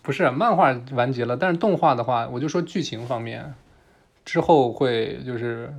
[0.00, 3.52] 不是漫画完结了，但是动画的话，我就说剧情方面，
[4.24, 5.74] 之后会就是，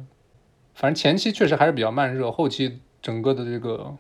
[0.76, 3.96] 反正前期确实还是比较慢热，后期整个的这个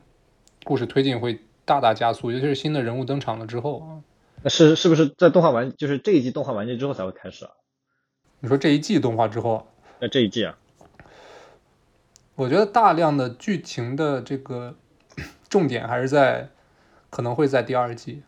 [0.63, 3.87] 故事推进会大大加速，尤其是新的人物登场了之后啊。
[4.43, 7.51] 那是是不是在动画完就是这一季动画完结之后才会开始啊？
[8.39, 9.65] 你说这一季动画之后，
[9.99, 10.55] 那这一季啊？
[12.35, 14.75] 我觉得大量的剧情的这个
[15.49, 16.49] 重点还是在，
[17.09, 18.23] 可能会在第二季，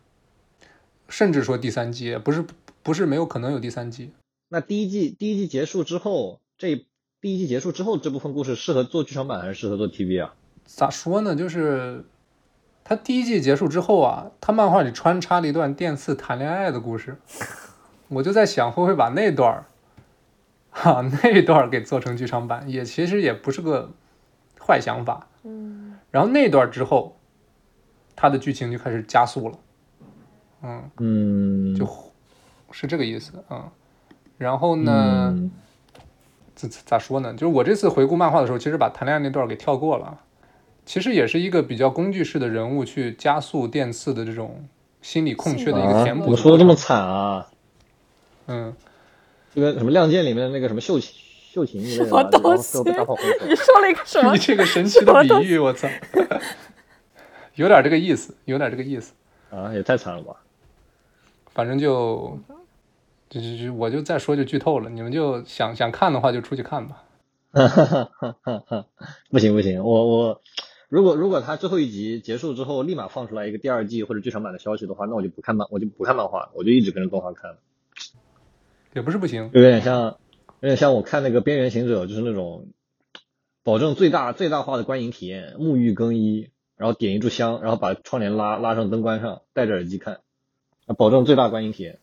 [1.08, 2.44] 甚至说第三季，不是
[2.82, 4.12] 不是没有可能有第三季。
[4.48, 6.86] 那第一季第一季结束之后，这
[7.20, 10.34] 第一季结束之后这部分故事适合做剧场版还是适合做 TV 啊？
[10.64, 11.34] 咋说呢？
[11.34, 12.04] 就是
[12.84, 17.16] 他第一季结束之后啊，他漫画里穿插了一段电次谈恋爱的故事，
[18.06, 19.66] 我就在想会不会把那段
[20.76, 23.90] 儿，哈、 那段给做成剧场版，也其实也不是个
[24.60, 25.26] 坏想法。
[25.44, 27.16] 嗯，然后那段之后，
[28.14, 29.58] 他的剧情就开始加速了，
[30.62, 31.88] 嗯，嗯，就
[32.70, 33.62] 是这个意思，嗯。
[34.38, 35.50] 然后呢，嗯
[36.54, 37.32] 咋咋说呢？
[37.32, 40.20] 就是我这次回顾漫画的时候，其实把谈恋爱那段给跳过了。
[40.84, 44.64] 其实也是一个比较工具式的人物去加速电次的这种
[45.02, 46.24] 心理空缺的一个啊填补。
[46.24, 46.74] 怎么说的这么？
[46.74, 47.48] 惨啊？
[48.46, 48.72] 嗯，
[49.56, 51.14] 就跟什么《亮剑》里面的那个什么秀琴
[51.50, 54.38] 秀琴一类的，什么然后东最后打跑分手你说了一个什么你？
[54.38, 55.88] 这个神奇的比喻，我操，
[57.56, 59.14] 有点这个意思，有点这个意思。
[59.50, 60.36] 啊，也太惨了吧？
[61.54, 62.38] 反正就，
[63.30, 67.02] 就就就我就再说就剧透了，你们就想想看的话就出去看吧。
[69.30, 70.42] 不行不行，我我
[70.90, 77.56] 如果如果他最后一集结束之后立马放出来一个第二季或者剧场版的消息的话，那我就不看漫，我就不看漫画了，我就一直跟着动画看了，
[78.96, 80.16] 也不是不行，有点像
[80.60, 82.68] 有点像我看那个《边缘行者》，就是那种
[83.62, 90.20] 保证最大最大化的观影体验，沐浴更衣，然后点一炷香，然后把窗帘拉拉上灯关上，戴着耳机看，
[90.86, 91.98] 啊保证最大观影体验。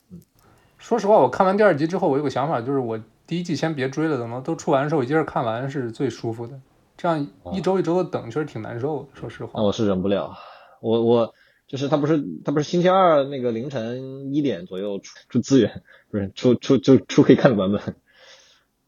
[0.77, 6.61] 说实话，我看完第二集之后，我有个想法，就是我第一季先别追了，等到都出完的时候，我一接着看完是最舒服的。
[6.95, 9.19] 这样一周一周的等，确实挺难受的。
[9.19, 10.37] 说实话那，我是忍不了，
[10.79, 11.33] 我我
[11.73, 15.81] 就是他不是他不是星期二那个凌晨一点左右出出资源，
[16.11, 17.95] 不是出出就出可以看的版本，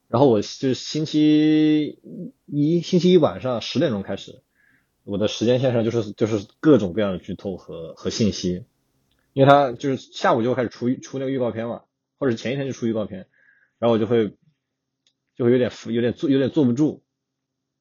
[0.07, 1.97] 然后我就是星期
[2.45, 4.43] 一星期一晚上十点钟开始，
[5.03, 8.65] 我的时间线上就是就是各种各样的剧透和和信息，
[9.33, 11.81] 因为他就是下午就开始出出那个预告片嘛，
[12.19, 13.25] 或者前一天就出预告片，
[13.79, 14.35] 然后我就会
[15.35, 17.01] 就会有点有点坐有点坐不住，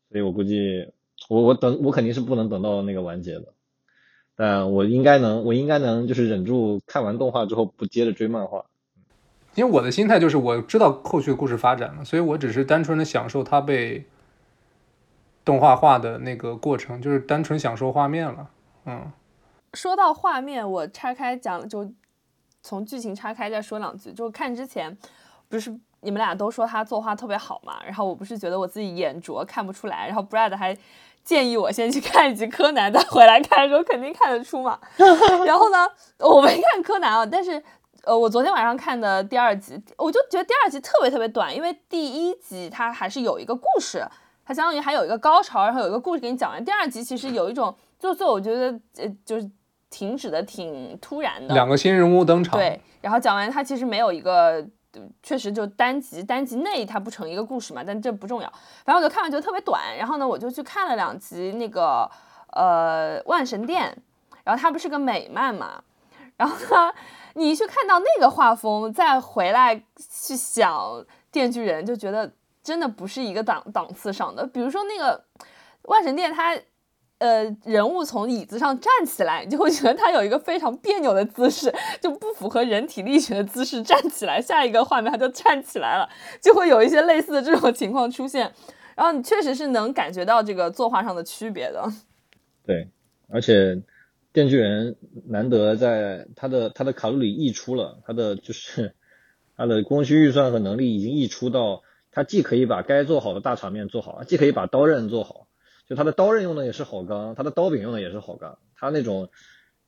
[0.08, 0.94] 所以我估计
[1.28, 3.53] 我我等我肯定是不能等到那个完结的，
[4.36, 8.64] 但我应该能我应该能就是忍住看完动画之后不接着追漫画。
[9.54, 14.04] 因为我的心态就是我知道后续的故事发展了，所以我只是单纯的享受它被
[15.44, 18.50] 动画化的那个过程，就是单纯享受画面了。
[18.86, 19.12] 嗯，
[19.74, 21.88] 说到画面，我拆开讲，就
[22.62, 24.12] 从剧情拆开再说两句。
[24.12, 24.98] 就看之前，
[25.48, 25.70] 不是
[26.00, 30.76] 你们俩都说他作画特别好嘛，然后我不是觉得我自己眼拙看不出来，然后 Brad 还
[31.24, 34.78] 建议我先去看一集柯南，再回来看的时候肯定看得出嘛。
[35.46, 37.62] 然后呢，我没看柯南啊，但是。
[38.06, 44.06] 呃，我昨天晚上看的第二集，我就觉得第二集特别特别短，因为第一集它还是有一个故事，
[44.44, 46.62] 它相当于还有一个高潮，然后有一个故事给你讲完。
[46.62, 49.50] 第二集其实有一种，就最后我觉得呃就是
[49.88, 54.66] 停止的挺突然的，两个新人物登场，对，然后讲完它其实没有一个，呃
[55.22, 58.52] 确实就单集单集内它不成一个故事嘛，但这不重要。
[58.84, 62.10] 反正我就看完觉得特别短，然后呢我就去看了两集那个
[62.52, 63.96] 呃万神殿，
[64.44, 65.82] 然后它不是个美漫嘛。
[66.36, 66.92] 然后呢，
[67.34, 70.72] 你去看到那个画风，再回来去想
[71.30, 74.44] 《电锯人》，就觉得真的不是一个档档次上的。
[74.44, 75.16] 比如说那个
[75.82, 76.58] 《万神殿》，它
[77.18, 84.40] 呃人物从椅子上站起来，你就会觉得他有一个非常别扭的姿势，就不符合人体力学的姿势站起来。
[84.40, 86.08] 下一个画面他就站起来了，
[86.40, 88.52] 就会有一些类似的这种情况出现。
[88.96, 91.84] 然后你确实是能感觉到这个作画上的区别的。
[92.66, 92.88] 对，
[93.28, 93.82] 而且。
[94.34, 94.96] 电锯人
[95.28, 98.96] 难得在他的他的卡路里溢出了，他的就是
[99.56, 105.46] 他的工需预算和能力已经溢出到，他既可以把该做好的大场面做好，既可以把刀刃做好，
[105.88, 109.28] 就他的刀刃用的也是好钢，他的刀柄用的也是好钢，他那种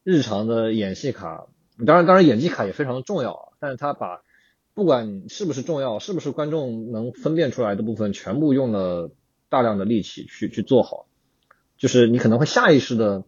[0.02, 1.46] 日常的演戏卡，
[1.86, 4.22] 当然当然演技卡也非常的重要啊，但是他把
[4.74, 9.10] 不管是不是重要，是不是观众能分辨出来的部分，全部用了
[9.48, 11.06] 大量的力气去去做好，
[11.78, 13.24] 就是你可能会下意识的。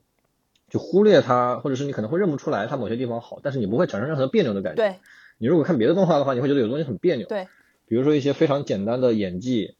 [0.70, 4.83] 就忽略它，或者是你可能会认不出来它某些地方好，但是你不会产生任何别扭的感觉。
[4.83, 4.96] 对，
[5.38, 7.26] 你如果看别的动画的话，你会觉得有东西很别扭。
[7.26, 7.48] 对，
[7.87, 9.76] 比如说一些非常简单的演技，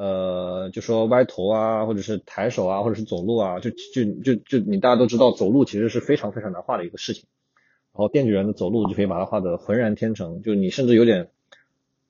[0.00, 7.24] 呃，就说歪头啊，或者是抬手啊，或者是走路啊，就就就就你大家都知道，走路其实是非常非常难画的一个事情。
[7.92, 11.28] 然后电锯人的走路就可以把它画的浑然天成，就你甚至有点，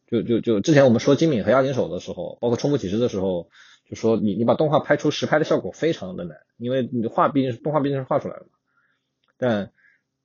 [0.06, 3.48] 就就就之前我们说金敏和押井守的时候，包括冲步骑士的时候。
[3.88, 8.50] 就说你你把动画拍出实拍的效果非常的难，因为你的画毕竟是动画毕竟是画出来的嘛。
[9.36, 9.72] 但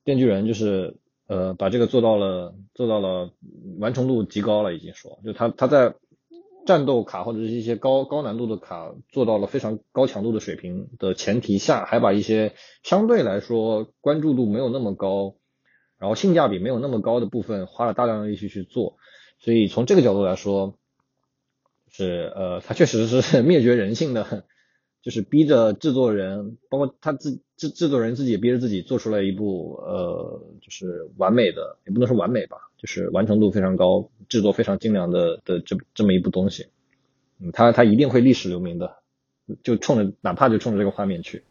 [0.04, 3.32] 电锯人就是呃把这个做到了做到了
[3.80, 5.96] 完成度极高了，已经说就他他在
[6.66, 15.36] 战斗卡或者是一些高高难度的卡做到了非常高强度的水平的前提下，还把一些相对来说关注度没有那么高，
[15.98, 18.98] 然后性价比没有那么高的部分花了大量的力气去做，
[19.40, 20.78] 所以从这个角度来说。
[21.98, 24.44] 是呃，它确实是灭绝人性的，
[25.06, 36.70] 就是逼着制作人，包括他自制制作人自己也逼着自己做出来一部呃，就是完美的，也不能说完美吧，就是完成度非常高、制作非常精良的的这这么一部东西。
[37.40, 38.96] 嗯，他他一定会历史留名的，
[39.62, 41.44] 就冲着哪怕就冲着这个画面去。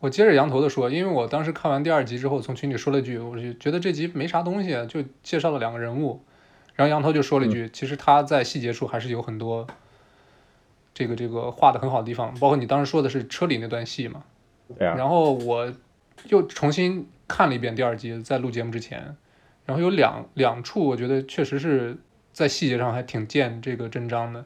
[0.00, 6.20] 我接着羊头的说，因为我当时看完第二集之后，从群里说了一句，我就觉得这集没啥东西，就介绍了两个人物。
[6.74, 9.64] 然后杨头就说了一句：“其实他在细节处还是有很多，
[10.94, 14.22] 这个这个画的很好的地方，包括你当时说的是车里那段戏嘛。”
[14.78, 14.94] 对啊。
[14.96, 15.70] 然后我
[16.28, 19.16] 又重新看了一遍第二集，在录节目之前，
[19.66, 21.98] 然后有两两处我觉得确实是
[22.32, 24.44] 在细节上还挺见这个真章的。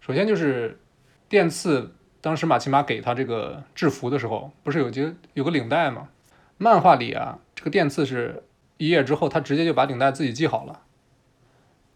[0.00, 0.80] 首先就是
[1.28, 6.08] 电刺当时马奇马给他这个制服的时候，不是有个有个领带嘛？
[6.58, 8.42] 漫画里啊，这个电刺是
[8.78, 10.80] 一页之后，他直接就把领带自己系好了。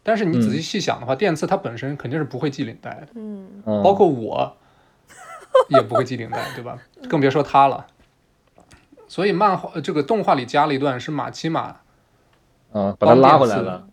[0.03, 4.57] 但是你仔细细想的话，电刺它本身肯定是不会系领带的，嗯，包括我
[5.69, 6.79] 也不会系领带，对吧？
[7.09, 7.87] 更别说他了。
[9.09, 11.77] 所以漫画这个动画里加了一段是马奇马，
[12.73, 13.89] 嗯，把他拉回来了，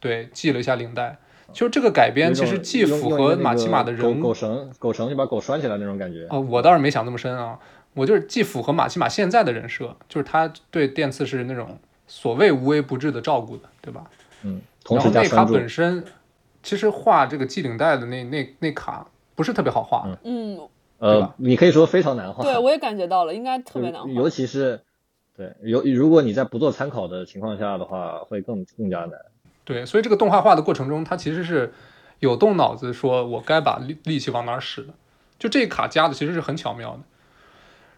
[0.00, 1.18] 对，系了一下领带。
[1.52, 6.26] 就这个改编其实既符合马奇马的人狗绳，狗绳就把狗拴起来那种感觉。
[6.30, 7.58] 哦，我倒是没想那么深啊，
[7.92, 11.78] 我就是既符合马奇马现在的人设，就是他对电刺是那种
[12.08, 14.04] 所谓无微不至的照顾的，对吧？
[14.42, 14.60] 嗯。
[14.90, 16.04] 然后那卡本身，
[16.62, 20.60] 其实画这个系领带的那那那卡不是特别好画，嗯，
[20.98, 24.82] 呃，你可以说非常难画，对我也感觉到了，应该特别难画，尤其是
[25.34, 29.12] 对，尤如果你在不做参考的情况下的话，会更更加难。
[29.64, 31.72] 对，所以这个动画画的过程中，它其实是
[32.18, 34.92] 有动脑子，说我该把力力气往哪使的，
[35.38, 37.00] 就这一卡加的其实是很巧妙的。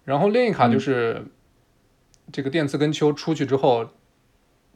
[0.05, 1.25] 然后另一卡就是
[2.31, 3.87] 这个电磁跟秋出去之后，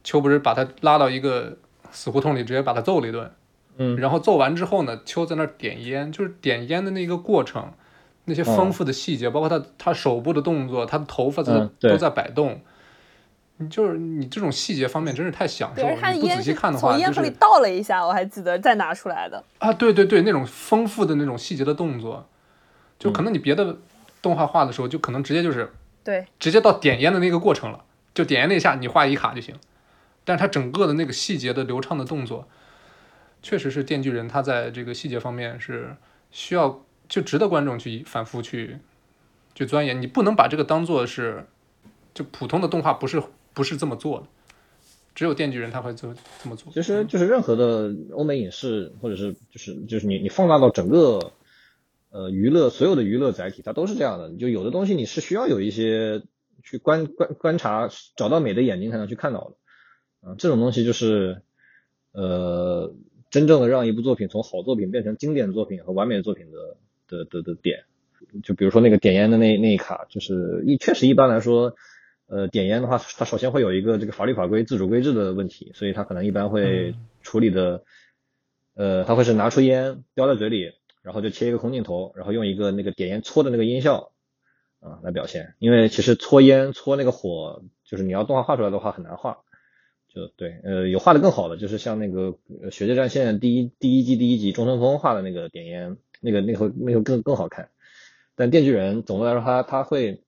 [0.03, 1.57] 秋不是把他拉到一个。
[1.91, 3.31] 死胡同里直接把他揍了一顿，
[3.77, 7.71] 嗯，然后揍完之后呢，秋在那点烟，就是点烟的那个过程，
[8.25, 12.61] 那些丰富的细节，包括他他手部的动作，他的头发在都在摆动，
[13.57, 16.11] 你就是你这种细节方面真是太享受了。
[16.13, 19.43] 你不仔细看的话，从烟盒里倒了一下，我还记得再拿出来的。
[19.59, 22.27] 啊，对对对，那种丰富的那种细节的动作，
[22.97, 23.77] 就可能你别的
[24.21, 25.71] 动画画的时候，就可能直接就是
[26.03, 29.55] 对，直接到点烟的那个过程了，就点烟那一下你画一卡就行。
[30.23, 32.47] 但是他整个的那个细节的流畅的动作，
[33.41, 35.95] 确实是电锯人他在这个细节方面是
[36.29, 38.77] 需要就值得观众去反复去
[39.55, 40.01] 去钻研。
[40.01, 41.45] 你不能把这个当做是
[42.13, 43.21] 就普通的动画不是
[43.53, 44.27] 不是这么做的，
[45.15, 46.71] 只有电锯人他会这这么做。
[46.71, 51.33] 其实就是任何的欧美影视或者是就是就是你你放大到整个
[52.11, 54.31] 呃娱乐所有的娱乐载体，它都是这样的。
[54.37, 56.21] 就有的东西你是需要有一些
[56.63, 59.55] 去观观观察找到美的眼睛才能去看到的。
[60.21, 61.41] 啊，这种东西就是，
[62.11, 62.93] 呃，
[63.29, 67.85] 真正的让一部作品从好作品变成经典作品和完美作品的的的的点，
[68.43, 71.75] 就比如说那个点烟的那那一卡，就是一确实一般来说，
[72.27, 76.93] 呃，点烟的话，它首先会有一个这个法律法规自主规制的问题，所以它可能一般会
[77.23, 77.83] 处理的，
[78.75, 84.11] 呃，它会是拿出烟叼在嘴里，然后就切一个空镜头，然后用一个那个点烟搓的那个音效
[84.81, 89.39] 啊来表现，因为其实搓烟搓那个火，就是你要动画画出来的话很难画，
[90.13, 92.35] 就对，呃，有画的更好的，就是像那个
[92.71, 97.69] 《血界战线》第一第一季第一集中村峰画的那个点烟，那个那会那会更更好看，
[98.35, 100.21] 但电锯人总的来说它它会。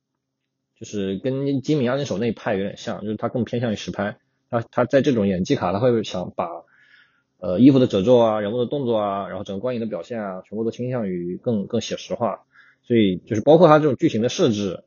[0.79, 4.17] 就是跟金明押金手那一派有点像，就是他更偏向于实拍，
[4.49, 6.49] 他他在这种演技卡，他会想把
[7.39, 12.43] 呃衣服的褶皱啊、人物的动作啊，然后整个光影的表现啊，全部都倾向于更更写实化，
[12.81, 14.83] 所以就是包括他这种剧情的设置，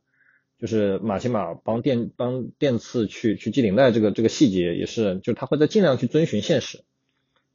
[0.59, 6.83] 就是马奇马帮电帮电次去去系领带这个这个细节也是，就是他会在尽量去遵循现实，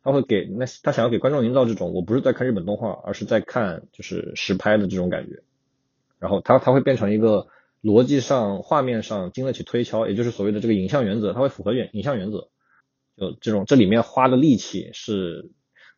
[0.03, 5.43] 他会给那他想要给观众营造这种我不是在看日本动画，而是在看就是实拍的这种感觉，
[6.19, 7.49] 然后他他会变成一个。
[7.83, 12.49] 逻辑上、画面上经得起推敲，也就是所谓的这个影像原则，它会符合原影像原则。
[13.17, 15.51] 就这种，这里面花的力气是，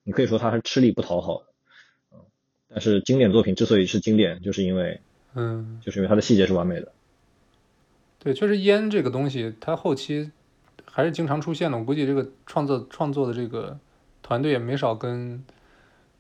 [0.03, 2.19] 你可以说它是吃力不讨好的。
[2.71, 5.03] 但是经典作品之所以是经典，就是因为，
[5.35, 6.94] 嗯，就是因为它的细节是完美的。
[8.25, 10.33] 对，确实烟这个东西，它后期
[10.91, 11.79] 还是经常出现的。
[11.79, 13.79] 我估计这个创作创作的这个
[14.23, 15.45] 团队也没少跟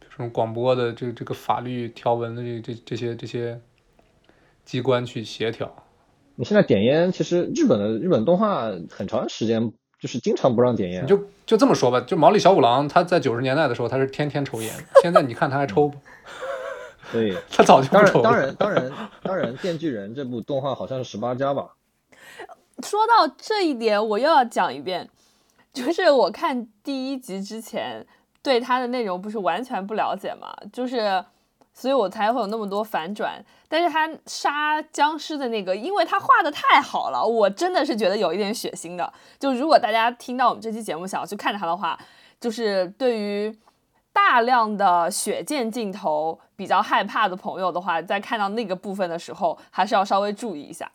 [0.00, 3.60] 这种广播的这这个法律条文的这这这些这些。
[4.64, 5.70] 机关去协调。
[6.36, 11.04] 你现在点烟，其实日本的日本动画很长时间就是经常不让点烟。
[11.04, 14.72] 你就就这么说吧，就毛利小五郎他在九十年代的时候，他是天天抽烟。
[15.02, 15.98] 现在你看他还抽不？
[17.12, 18.22] 对，他早就不抽。
[18.22, 21.74] 当然，当然，当然，当然，《电锯人》这部动画好像是十八加吧。
[22.82, 25.08] 说到这一点，我又要讲一遍，
[25.72, 28.06] 就是我看第一集之前
[28.42, 31.24] 对他的内容不是完全不了解嘛，就是。
[31.76, 39.12] 所以我才会有那么多反转，但是他杀僵尸的那个，因为他画的太好了，我真的是觉得有一点血腥的。
[39.40, 41.98] 就如果大家听到我们这期节目想要去看他的话，
[42.40, 43.52] 就是对于
[44.12, 50.88] 大量的血溅镜头比较害怕的朋友的话，在看到那个部分的时候，还是要稍微注意一下。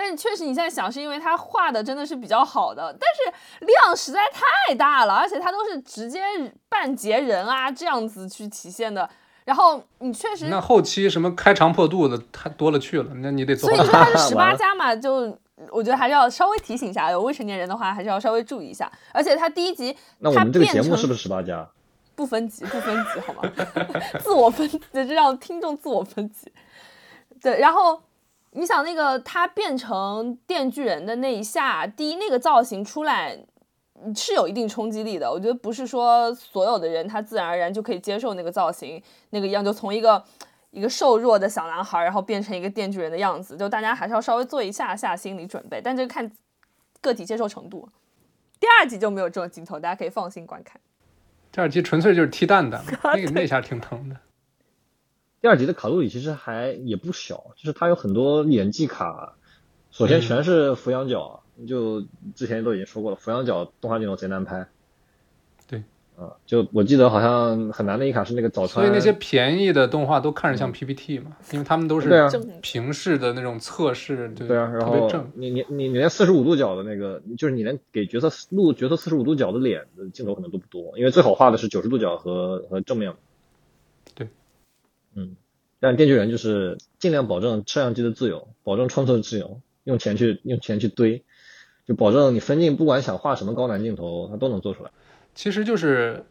[0.00, 6.22] 但是确实你现在想，是因为他画的真的是比较好的，但是量实在太大了，而且他都是直接
[6.70, 9.06] 半截人啊这样子去体现的。
[9.44, 13.54] 然后你确实，那后期什么开肠破肚的太多了去了，那你得。
[13.54, 15.36] 所以说它是十八加嘛，就
[15.70, 18.90] 我觉得还是要稍微提醒一下，有未成年人的话还是要稍微注意一下。
[19.12, 21.68] 而且他第一集，那我们这个节目是不是十八加？
[22.14, 23.42] 不分级，不分级，好吗？
[24.20, 26.50] 自我分，就让听众自我分级。
[27.40, 28.00] 对，然后
[28.52, 33.44] 你想那个他变成电锯人的那一下，第一那个造型出来。
[34.16, 40.24] 是有一定冲击力的，我觉得不是说所有的人他自然而然就可以接受那个造型，那个样就从一个
[40.70, 46.32] 一个瘦弱的小男孩，然后变成一个电锯人的样子，就大家还是要稍微做一下下心理准备，但这个看
[47.02, 47.86] 个体接受程度。
[48.58, 50.80] 第二集就没有这种镜头，大家可以放心观看。
[51.52, 54.16] 第二集纯粹就是踢蛋的， 那个那下挺疼的。
[55.40, 59.34] 第二集的卡路里其实还也不小，就是它有很多演技卡，
[59.90, 61.42] 首先全是俯仰角。
[61.68, 64.66] 就之前都已经说过了，俯仰角动画镜头贼难拍。
[65.68, 65.82] 对，
[66.16, 68.86] 啊，就我记得好像很难的一卡是那个早川。
[68.86, 72.08] 所以那些便宜的动画都看着像 PPT 嘛，因为他们都是
[72.62, 83.12] 平视的那种测试，对啊，然后你你你你连四十五度角的那个，就是你连给角色录角色四十五度角的脸的镜头可能都不多，因为最好画的是九十度角和和正面。
[83.12, 83.16] 对，
[85.14, 85.36] 嗯，
[85.78, 91.24] 但电锯人就是尽量保证摄像机的自由，保证创作的自由，用钱去用钱去堆。
[91.86, 94.90] 就保证你分镜，不管想画什么高难镜头，它都能做出来。
[95.34, 96.24] 其实就是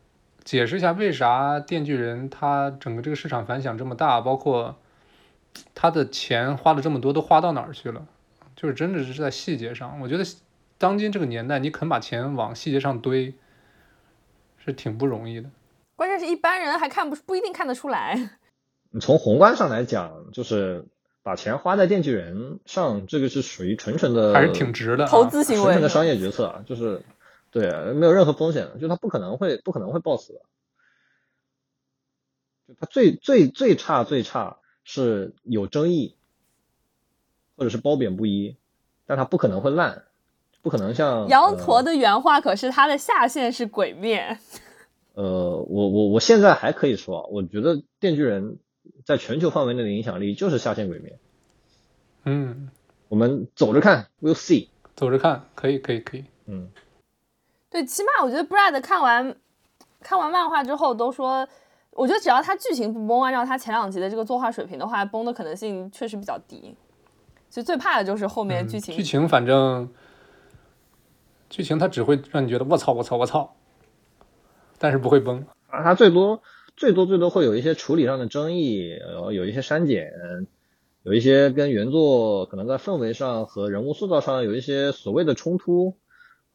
[0.45, 4.77] 解释一下为啥电锯人它整个这个市场反响这么大，包括
[5.75, 8.07] 他的钱花了这么多都花到哪儿去了？
[8.55, 9.99] 就是真的是在细节上。
[9.99, 10.23] 我觉得
[10.77, 13.33] 当今这个年代，你肯把钱往细节上堆，
[14.57, 15.49] 是挺不容易的。
[15.97, 18.38] 关键是一般人还看不不一定看得出来。
[18.91, 20.85] 你从宏观上来讲，就是。
[21.21, 27.03] 把钱花在电锯人上，这个是属于纯纯的，还是挺值的投资行为，纯纯的商业决策，就是
[27.51, 30.39] 对，没有任何风险，就他不可能会不可能会爆死的。
[32.67, 36.15] 就他最最最差最差是有争议，
[37.57, 38.55] 或者是褒贬不一，
[39.05, 40.05] 但他不可能会烂，
[40.61, 44.39] 不可能像羊驼的原话，可是他的下限是鬼灭。
[45.13, 48.57] 呃，我我我现在还可以说，我觉得电锯人。
[49.05, 51.17] 在全球范围内的影响力就是下线鬼灭。
[52.25, 52.69] 嗯，
[53.07, 54.67] 我们走着看，We'll see。
[54.95, 56.25] 走着看，可以，可以，可以。
[56.45, 56.69] 嗯，
[57.69, 59.33] 对，起码我觉得 Brad 看完
[60.01, 61.47] 看完漫画之后都说，
[61.91, 66.75] 我觉得只要他剧情不崩，按照他前两集的这个作画水平的话，崩的可能性确实比较低。
[67.49, 68.93] 就最怕的就是后面剧情。
[68.93, 69.89] 剧情反正
[71.49, 73.55] 剧情它只会让你觉得我操我操我操，
[74.77, 75.45] 但是不会崩。
[75.69, 76.41] 啊，它最多
[76.79, 80.13] 最多最多会有一些处理上的争议，然后有一些删减，
[81.03, 85.97] 有一些跟原作可能在氛围上和人物塑造上有一些所谓的冲突，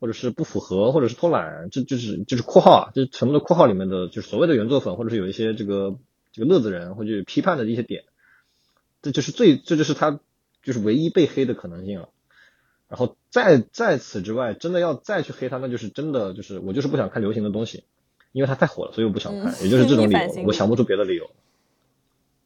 [0.01, 5.99] 或者是不符合，或者是偷懒，这就是就是括号啊，这全部的括号里面的就是所谓的原作粉，或者是有一些这个
[6.33, 8.05] 这个乐子人会去批判的一些点，
[9.03, 10.21] 这就是最这就是他
[10.63, 12.09] 就是唯一被黑的可能性了。
[12.89, 17.85] 然后在在此之外，真的要再去黑他，那就是真的就是我就是不想看流行的东西，
[18.35, 21.31] 因为他太火了，所以我不想看，也就是这种理由，我想不出别的理由。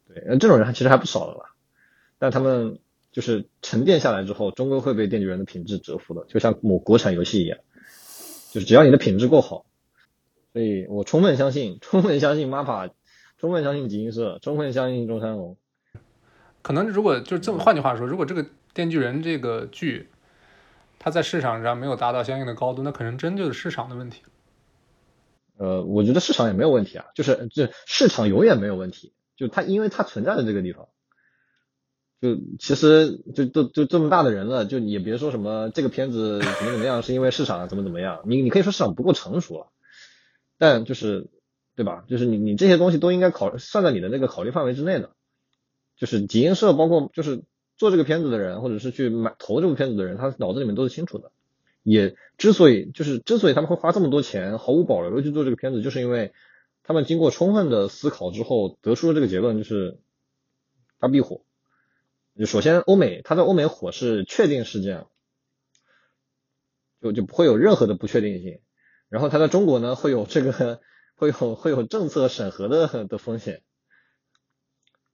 [0.06, 1.54] 对，那这种人其实还不少的吧，
[2.18, 2.78] 但他们
[3.10, 7.58] 就是沉淀下来之后，终归会被电锯人的品质折服的，就像某国产游戏一样，
[8.52, 9.64] 就是只要你的品质够好，
[10.52, 12.90] 所以我充分相信，充分相信 MAPA，
[13.38, 15.56] 充分相信吉英社，充分相信中山龙。
[16.62, 20.08] 可能如果就这么换句话说，如果这个电锯人这个剧。
[21.00, 24.22] 它在市场上没有达到相应的高度，那可能真就是市场的问题。
[25.58, 30.88] 呃，我觉得市场也没有问题啊，就是这市场永远没有问题，就它因为它存在的这个地方，
[32.20, 39.66] 就其实就都就这么大的人了，就也别说什么这个片子怎么怎么样，是因为市场怎么怎么样，你你可以说市场不够成熟了，
[40.56, 41.28] 但就是
[41.76, 42.04] 对吧？
[42.08, 45.10] 就是你你这些东西都应该考算在你的那个考虑范围之内的，
[45.96, 47.44] 就是集英社包括就是。
[47.78, 51.30] 做这个片子的人，或者是去买投这部片子的人，他脑子里面都是清楚的。
[51.90, 56.32] 也之所以就是之所以他们会花这么多钱，毫无保留的去做这个片子，就是因为
[56.82, 60.00] 他们经过充分的思考之后，得出了这个结论，就是
[60.98, 61.44] 它必火。
[62.36, 65.06] 就首先，欧美它在欧美火是确定事件，
[67.00, 68.60] 就就不会有任何的不确定性。
[69.08, 70.80] 然后它在中国呢，会有这个
[71.14, 73.62] 会有会有政策审核的的风险。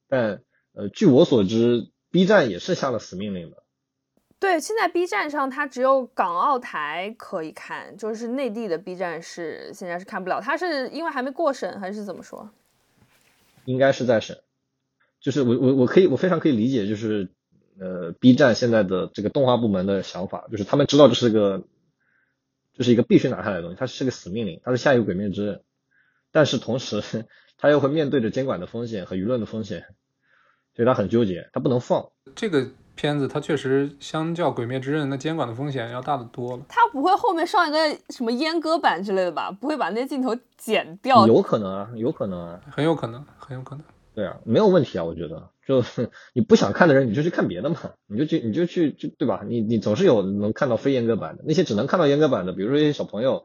[0.09, 1.91] 但呃，据我所知。
[2.15, 3.64] B 站也是下了死命令的。
[4.39, 10.41] 对，现在 B 站上它只有港澳台可以看，就是内地的 B 站是现在是看不了。
[10.41, 12.51] 它是因为还没过审，还是怎么说？
[13.65, 14.39] 应该是在审。
[15.21, 17.31] 就是我我我可以我非常可以理解，就是
[17.81, 21.65] 呃 B 站现在的这个动画部门的想法，就是他们知道这是个
[22.75, 25.63] 这是一个必须拿下来的东西，它是个死命令，它是下一个鬼灭之刃，
[26.33, 27.03] 但是同时
[27.57, 29.87] 他又会面对着监管的风险和舆论的风险。
[30.77, 32.69] 所以他很纠结，他不能放这个
[33.05, 36.63] 片子，它确实相较《鬼灭之刃》那监管的风险要大得多了。
[36.71, 37.79] 他不会后面上一个
[38.09, 39.51] 什么阉割版之类的吧？
[39.51, 41.27] 不会把那些镜头剪掉？
[41.27, 43.85] 有可能啊，有可能啊，很有可能，很有可能。
[44.15, 45.85] 对啊，没有问题啊，我觉得，就
[46.33, 47.77] 你不想看的人，你就去看别的嘛，
[48.07, 49.43] 你就去，你就去，就对吧？
[49.47, 53.45] 你你总是有能看到非阉割版的，那些只能看到阉割版的，比如说一些小朋友，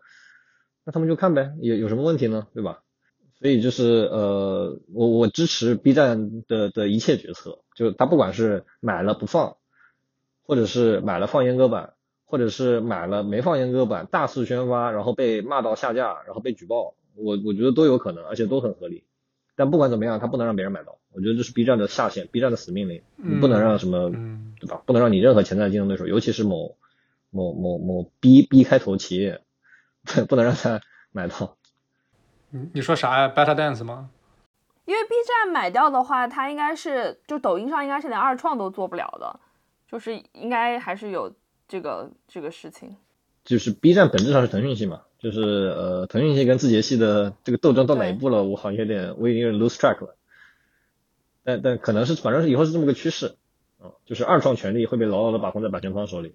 [0.86, 2.48] 那他们就看呗，有有什么问题呢？
[2.54, 2.80] 对吧？
[3.42, 9.56] 所以就是呃，我我支持 B 站的的一切决策，就他不管是买了不放，
[10.44, 11.94] 或者是买了放阉割版，
[12.26, 19.06] 或者是买了没放阉割版大肆宣发，然后被骂到下架，然后被举报，我我觉得都有可能，而且都很合理。
[19.56, 24.12] 但不管怎么样，他不能让别人买到，我觉得这是 B 站的下限，B 站的死命令，你不能让什么，
[24.60, 24.82] 对吧？
[24.86, 26.76] 不能让你任何潜在竞争对手，尤其是某
[27.30, 29.42] 某某某 B B 开头企业，
[30.28, 30.82] 不能让他
[31.14, 31.56] 买到。
[32.50, 34.10] 你你说啥呀？Better Dance 吗？
[34.90, 39.40] 因为 B 站买掉的话，它应该是就抖音上应该是连二创都做不了的，
[39.88, 41.32] 就是应该还是有
[41.68, 42.98] 这个这个事情。
[43.46, 48.44] 就是 B 站本质上是腾讯系嘛，就是呃腾讯系跟字节系的这个斗争到哪一步了？
[48.44, 50.16] 我好像有点我已经有点 lose track 了。
[51.44, 53.36] 但但可能是反正是以后是这么个趋势，
[53.80, 56.34] 嗯，就是二创权利会被牢牢的把控在版权方手里。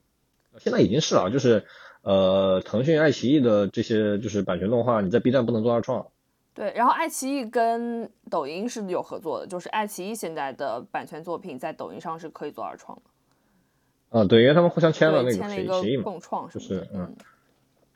[0.59, 1.65] 现在已经是了，就是。
[2.03, 6.09] 呃，腾讯、爱奇艺的这些就是版权动画，你在 B 站不能做二创。
[6.55, 14.19] 对，然后爱奇艺跟抖音是有合作的，就是爱奇艺现在的版权作品在抖音上是可以做二创的。
[14.21, 15.49] 啊，对，因为他们互相签了那个
[15.83, 17.15] 协议嘛，共创就是嗯，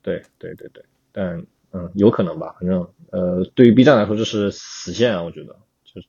[0.02, 6.08] 对对对对，但嗯，有可能吧，反正呃，对于 B 站来说这是死线啊，我觉得就是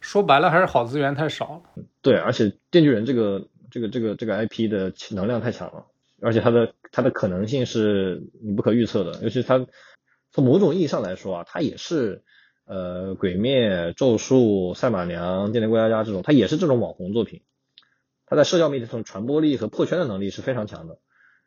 [0.00, 1.82] 说白了还是好资源太少了。
[2.00, 5.84] 对，而且电锯人这个这个这个这个 IP 的能量太强了。
[6.20, 9.64] 而且它的它的可能性是你不可预测的，尤其它
[10.30, 12.22] 从某种意义上来说啊，它也是
[12.64, 17.42] 呃鬼灭、咒术、赛马娘、电锯过家家这种，它也是这种网红作品。
[18.26, 20.98] 它在社交媒体上传播力和破圈的能力是非常强的。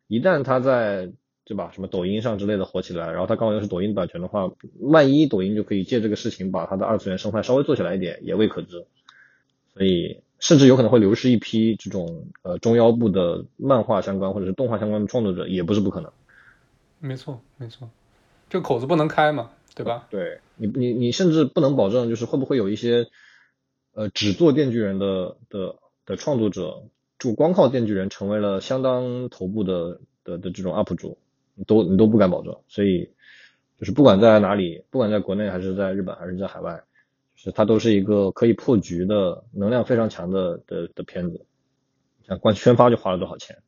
[0.07, 1.11] 一旦它在
[1.45, 8.85] 对吧什么抖音上之类的火起来，然后它刚好又是抖音版权的话，万一抖音就可以借这个事情把它的二次元生态稍微做起来一点，也未可知。
[9.73, 10.21] 所以。
[10.41, 16.11] 甚至有可能会流失一批这种呃中腰部的漫画相关或者是动画相关的创作者，也不是不可能。
[16.97, 17.87] 没错，没错，
[18.51, 20.07] 这个口子不能开嘛，对吧？
[20.09, 23.07] 对你，你你甚至不能保证，就是会不会有一些
[23.93, 26.83] 呃只做电锯人的的的创作者
[27.17, 31.17] 就光靠电锯人成为了相当头部的的的这种 UP 主，
[31.55, 32.57] 你都你都不敢保证。
[32.67, 33.09] 所以
[33.79, 36.83] 就是不管在哪里，不管在国内还是在日本还是在海外，
[37.37, 41.45] 就是它都是一个可以破局的能量非常强的的的片子。
[42.27, 43.63] 像光宣发就花了多少钱？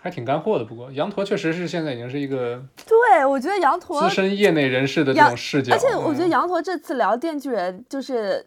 [0.00, 0.64] 还挺干货的。
[0.64, 8.46] 不过羊驼确实是现在已经是一个对，我觉得羊驼资深业内人士的这种视角，而且我觉得嗯羊驼这次聊电锯人就是。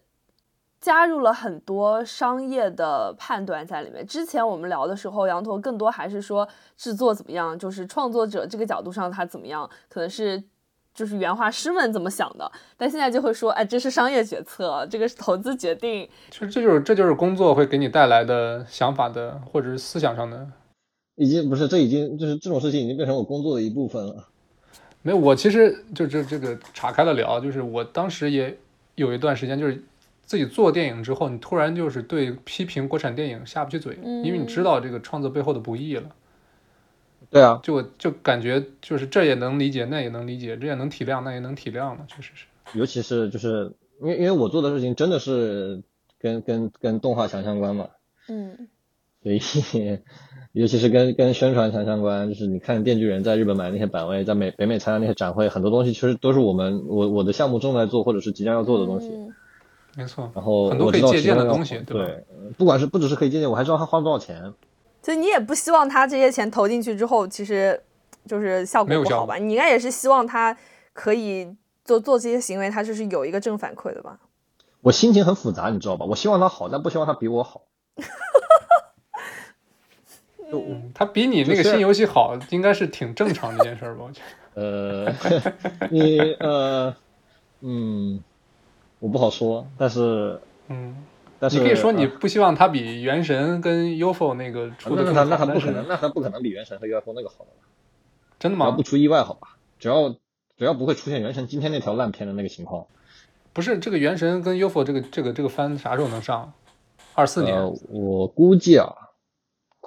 [0.84, 4.06] 加入了很多商业的判断在里面。
[4.06, 6.46] 之前我们聊的时候，羊驼更多还是说
[6.76, 10.44] 制作怎么样，就是创作者这个角度上他怎么样，可能是
[10.94, 12.52] 就是原画师们怎么想的。
[12.76, 16.06] 但现在就会说，哎，这是商业决策，这个是投资决定。
[16.32, 20.46] 其实这就是这就是工作会给你带来的想法的，或者是思想上的。
[21.16, 24.28] 已经不是，这已经就是这种事情已经变成我工作的一部分了。
[25.02, 28.58] 没有，我其实就这这个岔开了聊，就是我当时也
[28.96, 29.84] 有一段时间就是。
[30.26, 36.10] 自己做电影之后，你突然就是对批评国产电影下不去嘴，嗯、因为你知道这个创作背后的不易了。
[37.30, 42.46] 对啊，就就感觉就是这也能理解，那也能理解，这也能体谅，那也能体谅了，确实是。
[42.74, 45.84] 尤其是就是因为因为我做的事情真的是
[46.18, 47.90] 跟跟跟动画强相关嘛，
[48.30, 48.70] 嗯，
[49.22, 49.40] 所以
[50.54, 59.10] 尤其是跟跟宣传强相关，就是你看电锯人在日本买那些版位，在美北美参加那些展会，很多东西其实都是我们我我的项目正在做或者是即将要做的东西。
[59.10, 59.34] 嗯
[59.96, 62.12] 没错，然后很多可以借鉴的东西，对吧？
[62.58, 64.52] 不管是不只是可以借鉴，我还知道他花了多少钱。
[65.04, 67.80] 所以你也不希望他这些钱投进去之后，其实
[68.26, 69.36] 就是效果不好吧？
[69.36, 70.58] 你应该也是希望他
[70.94, 71.48] 可以
[71.86, 74.20] 做做这些行为，他就是有一个正反馈的吧？
[74.82, 76.08] 我心情很复杂，你知道吧？
[76.10, 77.62] 我希望他好，但不希望他比我好。
[80.60, 84.06] 嗯，他比你那个新游戏好，应该是挺正常的一件事吧？
[84.06, 84.28] 我觉得。
[84.62, 85.14] 呃，
[85.90, 86.96] 你呃，
[87.62, 88.22] 嗯。
[89.00, 90.40] 我不好说，但是，
[90.70, 90.96] 嗯，
[91.38, 97.46] 但是你可以说你不希望它比原神跟 UFO 那个出的那那那还不可能，那它不可能比原神和 UFO 那个好？
[98.40, 98.72] 真的吗？
[98.72, 99.58] 不出意外，好吧？
[99.78, 100.12] 只要
[100.58, 102.86] 只要不会出现原神今天那条烂片的那个情况。
[103.52, 106.54] 不是这个原神跟 UFO 这个这个这个番啥时候能上？
[107.14, 107.78] 二四年、呃？
[107.90, 109.03] 我估计啊，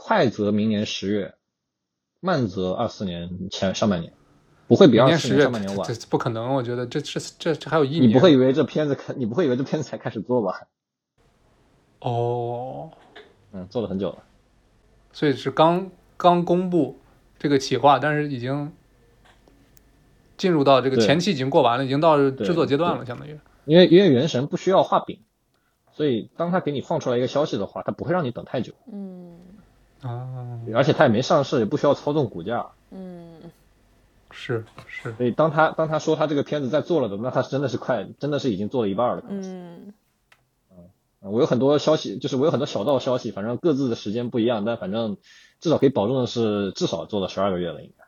[0.06, 1.34] 快则明年十月，
[2.20, 4.12] 慢则二四年前上半年。
[4.68, 8.10] 不会比二四年上半年晚，这不可能，我觉得这这这这还有一年。
[8.10, 10.68] 你不会以为这片子，你不会以为这片子才开始做吧？
[11.98, 12.92] 哦，
[13.50, 14.22] 嗯，做了很久了，
[15.12, 17.00] 所以是刚刚公布
[17.36, 18.72] 这个企划，但是已经
[20.36, 23.40] 进入到这个前期已经过完了，已经到制作阶段了，相当于。
[23.64, 25.18] 因为因为原神不需要画饼，
[25.94, 28.72] 所以当他给你放出来一个消息的话，他不会让你等太久。
[28.92, 29.40] 嗯。
[30.02, 30.60] 啊。
[30.74, 32.72] 而且他也没上市，也不需要操纵股价。
[32.90, 33.50] 嗯。
[34.32, 39.24] 是是，所以当他当他说他这个片子在做了的，那他真的是快，真的是已经做了一半了。
[39.28, 39.94] 嗯，
[40.70, 40.90] 嗯，
[41.20, 45.16] 我有很多消息，就是我有很多小道消息，反正各自的时间不一样，但反正
[45.60, 48.04] 至少可以保证的是，至少做了十二个月了，应该。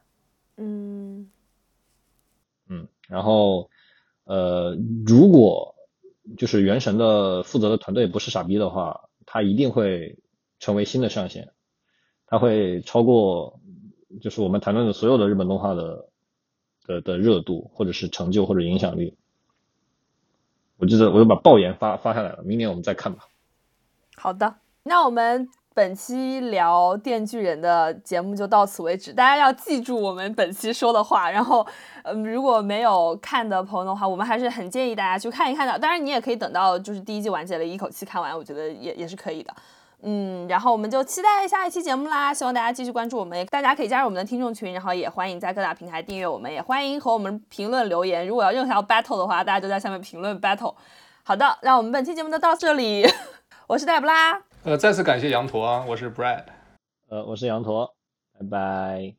[0.58, 1.30] 嗯
[2.68, 3.70] 嗯，然后
[4.24, 4.76] 呃，
[5.06, 5.76] 如果
[6.36, 10.18] 就是原神的负责的团队不是傻逼的话，他一定会
[10.60, 11.52] 成为新的上限，
[12.28, 13.58] 它会超过。
[14.22, 16.06] 就是我们谈论的所有的日本动画的
[16.86, 19.14] 的的热度，或者是成就，或者影响力，
[20.78, 23.28] 我记得我就把爆言发发下来了，明年我们再看吧。
[24.16, 24.54] 好的，
[24.84, 31.30] 那我们本期聊《电锯人》的节目就到此为止，大家要记住我们本期说的话。
[31.30, 31.64] 然后，
[32.04, 35.78] 嗯，如果没有看的朋友的话，我们还是很建议大家去看一看的。
[35.78, 39.54] 当然，你也可以等到就是第一季完结了，一口气看完，我觉得也也是可以的。
[40.02, 42.32] 嗯，然后我们就期待下一期节目啦！
[42.32, 48.26] 希望大家继续关注我们，大家可以加入我们的听众群，然后也欢迎在各大平台订阅我们，也欢迎和我们评论留言。
[48.26, 50.74] 如果要任何要 battle 的话，大家就在下面评论 battle。
[51.24, 53.04] 好的，那我们本期节目就到这里，
[53.66, 56.44] 我是黛布拉，呃，再次感谢羊驼，啊我是 Brad，
[57.10, 57.94] 呃，我是羊驼，
[58.38, 59.14] 拜拜，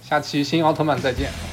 [0.00, 1.47] 下期新奥特曼再见。